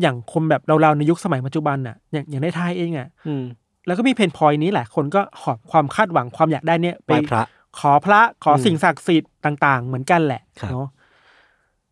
[0.02, 3.44] อย่างคนแบบเราๆในยุคสมัยปัจจุบันอะ อย่างอย่างในไทยเองอะอืม
[3.88, 7.44] แล้วก็มีเพนพอยนี้แหละคนก็หอบความคาดหวังความอยากได้เนี่ยไปไหว้พระ
[7.80, 10.88] ขอพระขออมสิ่งศักดิ์สิทธิ์ต่าง ๆ เหมือนกันแหละครับเนาะ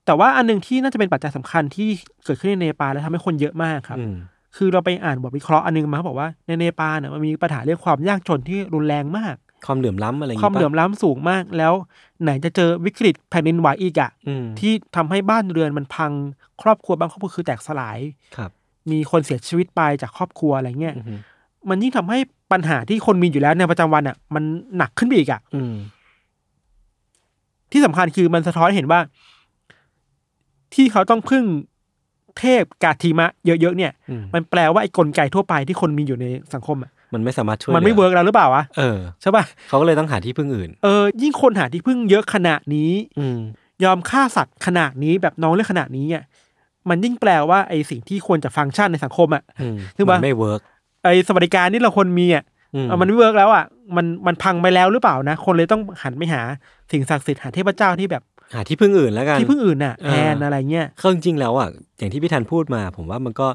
[0.06, 1.90] แต่ว่าอันหนึงที่น่าจะเป็นปัจจัยสำคัญที่
[2.26, 4.16] เกิดขึ้นในเนปาลแล้วทำให้คนเยอะมากครับอืม
[4.58, 9.36] คือเราไปอ่านบทวิเคราะห์อันหนึงมาเขาบอกว่าในเนปาลเนี่ยมันมีปัญหาเรื่องความยากจนที่รุนแรงมาก
[9.66, 11.74] ความเหลื่อมล้ำอะไรอย่างความงี้ปะเหลื่อมล้ำสูงมากแล้ว
[12.24, 16.12] ไหนจะเจอวิกฤตแผ่นดินไหวอีกอะอืมที่ทำให้บ้านเรือนมันพัง
[16.62, 18.00] ครอบครัวบางครอบครัวคือแตกสลาย
[18.36, 18.52] ครับ
[18.92, 21.20] มีคนเสียชีวิตไปจากครอบครัวอะไรเงี้ยอืม
[21.70, 22.20] มันยิ่งทำให้
[22.52, 24.44] ปัญหาที่คนมีอยู่แล้วในประจำวันอะมัน
[24.78, 25.74] หนักขึ้นไปอีกอะอืม
[27.72, 29.00] ที่สำคัญคือมันสะท้อนให้เห็นว่า
[30.74, 31.44] ที่เขาต้องพึ่ง
[32.40, 43.40] เทพกาธิมายเยอะๆเนี่ยอืมมันแปลว่าไอ้กลไกทั่วไปที่คนมีอยู่ในสังคมอะมันไม่สามารถช่วยมันไม่ work แล้วหรือเปล่าวะเออใช่ป่ะเขาก็เลยต้องหาที่พึ่งอื่น เออ ยิ่งคนหาที่พึ่งเยอะขนาดนี้ อืม
[43.84, 46.24] ยอมฆ่าสัตว์ขนาดนี้แบบนองเลือดขนาดนี้อะ
[46.90, 50.62] มันยิ่งแปลว่าไอ้สิ่งที่ควรจะฟังก์ชันในสังคมอะอืมคือว่ามันไม่ work
[51.04, 52.44] ไอ้สวัสดิการที่เราคนมีอะ
[52.76, 53.66] อืมเออมันไม่เวิร์กแล้วอะ
[53.96, 56.42] มันมันพังไปแล้วหรือเปล่านะ คนเลยต้องหันไปหา
[56.92, 58.24] สิ่งศักดิ์สิทธิ์หาเทพเจ้าที่แบบ
[58.54, 63.48] หาที่พึ่งอื่นแล้วกันที่พึ่งอื่นน่ะเออแทนอะไรเงี้ยเขาจริงๆแล้วอะอย่างที่พี่ธันพูดมา ผมว่ามันก็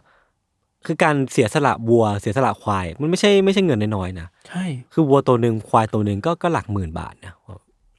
[0.87, 7.33] คือการเสียสละวัวเสียสละควาย มันไม่ใช่ไม่ใช่เงินน้อยๆนะใช่คือวัวตัวหนึ่งควายตัวหนึ่งก็ก็หลักหมื่นบาทนะ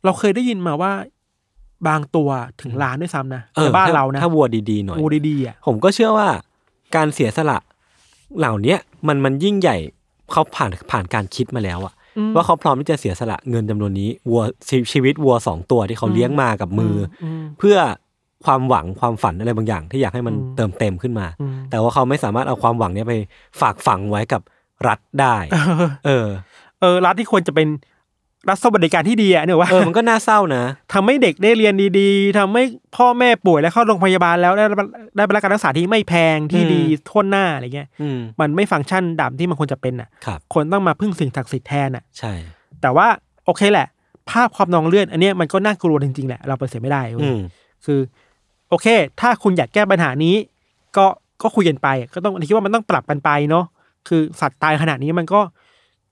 [0.06, 0.92] เราเคยได้ยินมาว่า
[1.88, 2.30] บางตัว
[2.62, 6.28] ถึงล้านด้วยซ้ำนะออในบ้านถ้เรานะถ้าวัวดีๆหน่อยงูดีๆอะผมก็เชื่อว่า
[6.96, 7.58] การเสียสละ
[8.38, 9.78] เหล่าเนี้ยมันมันยิ่งใหญ่
[10.32, 11.97] เขาผ่านผ่านการคิดมาแล้วอะอืม
[12.36, 17.78] ว่าเขาพร้อมที่จะเสียสละเงินจำนวนนี้วัวชีชีวิตวัวสองตัวที่เขาเลี้ยงมากับมืออมเพื่อ
[18.46, 23.14] ความหวังความฝันอะไรบางอย่าง ที่อยากให้มันอืมเติมเต็มขึ้นมาอืมแต่ว่าเขาไม่สามารถเอาความหวังเนี้ยไป
[23.62, 24.42] ฝากฝังไว้กับ
[24.88, 26.28] รัฐได้ เออ เออ
[26.82, 27.68] เออรัฐที่ควรจะเป็น
[28.50, 32.64] รัฐสวัสดิการที่ดีอะเนี่ยว่าเออมันก็น่าเศร้านะทำให้เด็กได้เรียนดีๆทำให้
[32.98, 42.34] พ่อแม่ป่วยแล้วเข้าโรงพยาบาลแล้วได้รับได้รับการรักษาที่ไม่แพงที่อืมดีทั่วหน้าอะไรเงี้ยอืมมันไม่ฟังก์ชันดำที่มันควรจะเป็นอะครับคนต้องมาพึ่งสิ่งศักดิ์สิทธิ์แทนอะใช่
[42.82, 43.08] แต่ว่า
[43.46, 43.88] โอเคแหละ
[44.30, 47.40] ภาพความนองเลือดอันเนี้ยมันก็น่ากลัวจริงๆแหละเราปฏิเสธไม่ได้เว้ยอืม
[47.86, 48.00] คือ
[48.70, 48.88] โอเค
[49.22, 50.36] ถ้าคุณอยากแก้ปัญหานี้
[50.98, 51.06] ก็
[51.42, 53.66] ก็คุยกันไป ก็ต้องคิดว่ามันต้องปรับกันไปเนาะ
[54.08, 55.40] คือสัตว์ตายขนาดนี้มันก็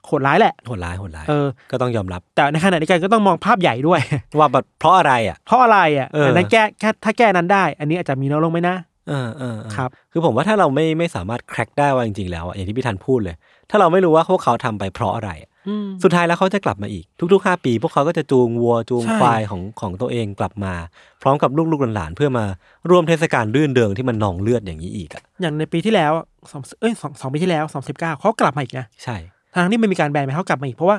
[0.07, 3.99] โหดร้ายแหละโหดร้ายโหดร้ายเออก็ต้องยอมรับ แต่ในขณะเดียวกันก็ต้องมองภาพใหญ่ด้วย
[4.39, 8.75] ว่าแบบเพราะอะไรอะเพราะอะไรอะเอออันนั้นแก้แค่ถ้าแก้นั้นได้ อันนี้อาจจะมีน้อยลงไหมนะ
[9.09, 13.35] เออเออเออครับคือผมว่าถ้าเราไม่ไม่สามารถแคร็กได้ว่าจริงๆแล้วอะอย่างที่พี่ธันพูดเลย
[13.69, 20.73] ถ้าเราไม่รู้ว่าพวกเขาทำไปเพราะอะไรอะอืมสุดท้ายแล้วเขาจะกลับมาอีกทุกๆห้าปี พวกเขาก็จะจูงวัวจูงใช่ควายของของตัวเองกลับมา
[21.21, 22.45] พร้อมกับลูกๆหลานๆเพื่อมา
[22.89, 29.15] ร่วมเทศกาลรื่นเริงที่มันนองเลือดอย่างนี้อีกอะอย่างในปีที่แล้วอะสองเอ้ยสองสองปีที่แล้วสองสิบเก้าเขากลับมาอีกนะใช่
[29.55, 30.97] ทางที่ไม่มีการแบนไปเขากลับมาอีกเพราะว่า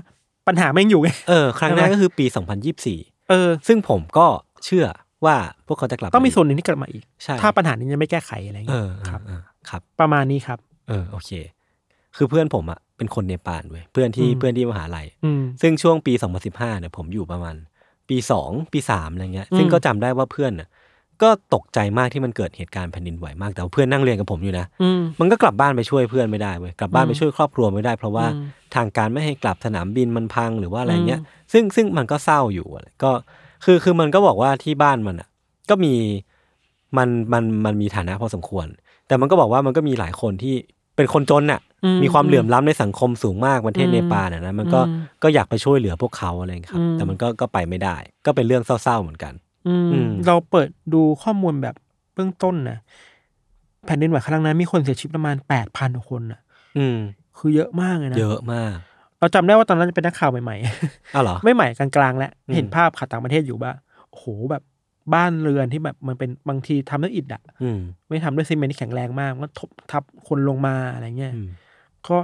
[0.48, 2.26] ปัญหาแม่งอยู่ไงเออครั้งหน้าใช่ไหมก็คือปี
[2.76, 4.26] 2024 เออ ซึ่งผมก็
[4.64, 4.86] เชื่อ
[5.24, 5.36] ว่า
[5.66, 11.30] พวกเขาจะกลับต้องมีาส่วนหนึ่งที่กลับมาอีกใช่ถ้าปัญหานี้ยังไม่แก้ไขอะไรเอเงี้ยอครับเออครับ ประมาณนี้ครับ เออโอเค
[12.16, 16.12] คือเพื่อนผมอะเป็นคนเนปาลเว้ยเพื่อนที่อืมเพื่อนที่มหาลัยอืมซึ่งช่วงปี
[16.46, 17.56] 2015เนี่ยผมอยู่ประมาณ
[18.08, 20.68] ปีสองปีสามอะไรเงี้ยอืมซึ่งก็จำได้ว่าเพื่อนน่ะ
[21.22, 33.10] ก็ตกใจมากที่มันเกิดเหตุการณ์แผ่นดินไหวมากแต่ว่าเพื่อนนั่งเรียนกับผมอยู่นะอืมมันก็กลับบ้านไปช่วยเพื่อนไม่ได้เว้ยกลับบ้านอืมไปช่วยครอบครัวไม่ได้ เพราะว่าอืมทางการไม่ให้กลับสนามบินมันพังหรือว่าอะไรเงี้ยอืมซึ่งซึ่งมันก็เศร้าอยู่อะไรก็
[33.64, 35.28] คือคือมันก็บอกว่าที่บ้านมันอะ
[35.70, 35.94] ก็มี
[36.96, 38.66] มันมันมันมีฐานะพอสมควร
[39.06, 40.54] แต่มันก็บอกว่ามันก็มีหลายคนที่
[40.96, 47.96] เป็นคนจนอะอืมีความเหลื่อมล้ำในสังคมสูงมากประเทศอืมเนปาลน่ะนะมันก็อืมก็อยากไปช่วยเหลือพวกเขาอะไรอย่างเงี้ยครับอืมแต่มันก็ก็ไปไม่ได้
[48.26, 49.32] ก็เป็นเรื่องเศร้าๆเหมือนกัน
[49.66, 51.74] อืมอืม เราเปิดดูข้อมูลแบบ
[52.14, 52.78] เบื้องต้นนะ
[53.86, 56.40] แผ่นดินไหวครั้งนั้นมีคนเสียชีวิตประมาณแปดพันคนอะ
[56.78, 56.98] อืม
[57.38, 58.74] คือเยอะมากเลยนะเยอะมาก
[59.18, 60.56] เราจำได้ว่าตอนนั้นเป็นนักข่าวใหม่
[61.14, 63.72] อ้าวเหรอๆไม่ใหม่กลางๆแล้วอืมเห็นภาพข่าวต่างประเทศอยู่ว่า
[64.10, 64.62] โอ้โหแบบ
[65.14, 71.48] บ้านเรือนที่แบบมันเป็นบางทีทำด้วยอิฐอะอืม ไม่ทำด้วยซีเมนต์ที่แข็งแรงมากก็ทบทับคนลงมาอะไรเงี้ยอืม
[72.08, 72.16] ก็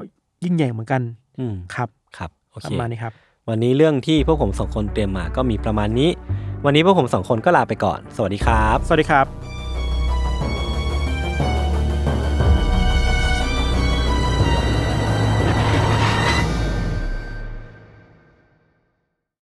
[0.45, 1.03] ยิ่งใหญ่เหมือนกัน
[1.39, 3.13] อืม ครับครับ โอปเค ระมาณนี้ครับ
[3.49, 6.11] วันนี้เรื่องที่พวกผมสองคนเตรียมมาก็มีประมาณนี้
[6.65, 9.52] วันนี้พวกผมสองคนก็ลาไปก่อน สวัสดีครับ สวัสดีครับ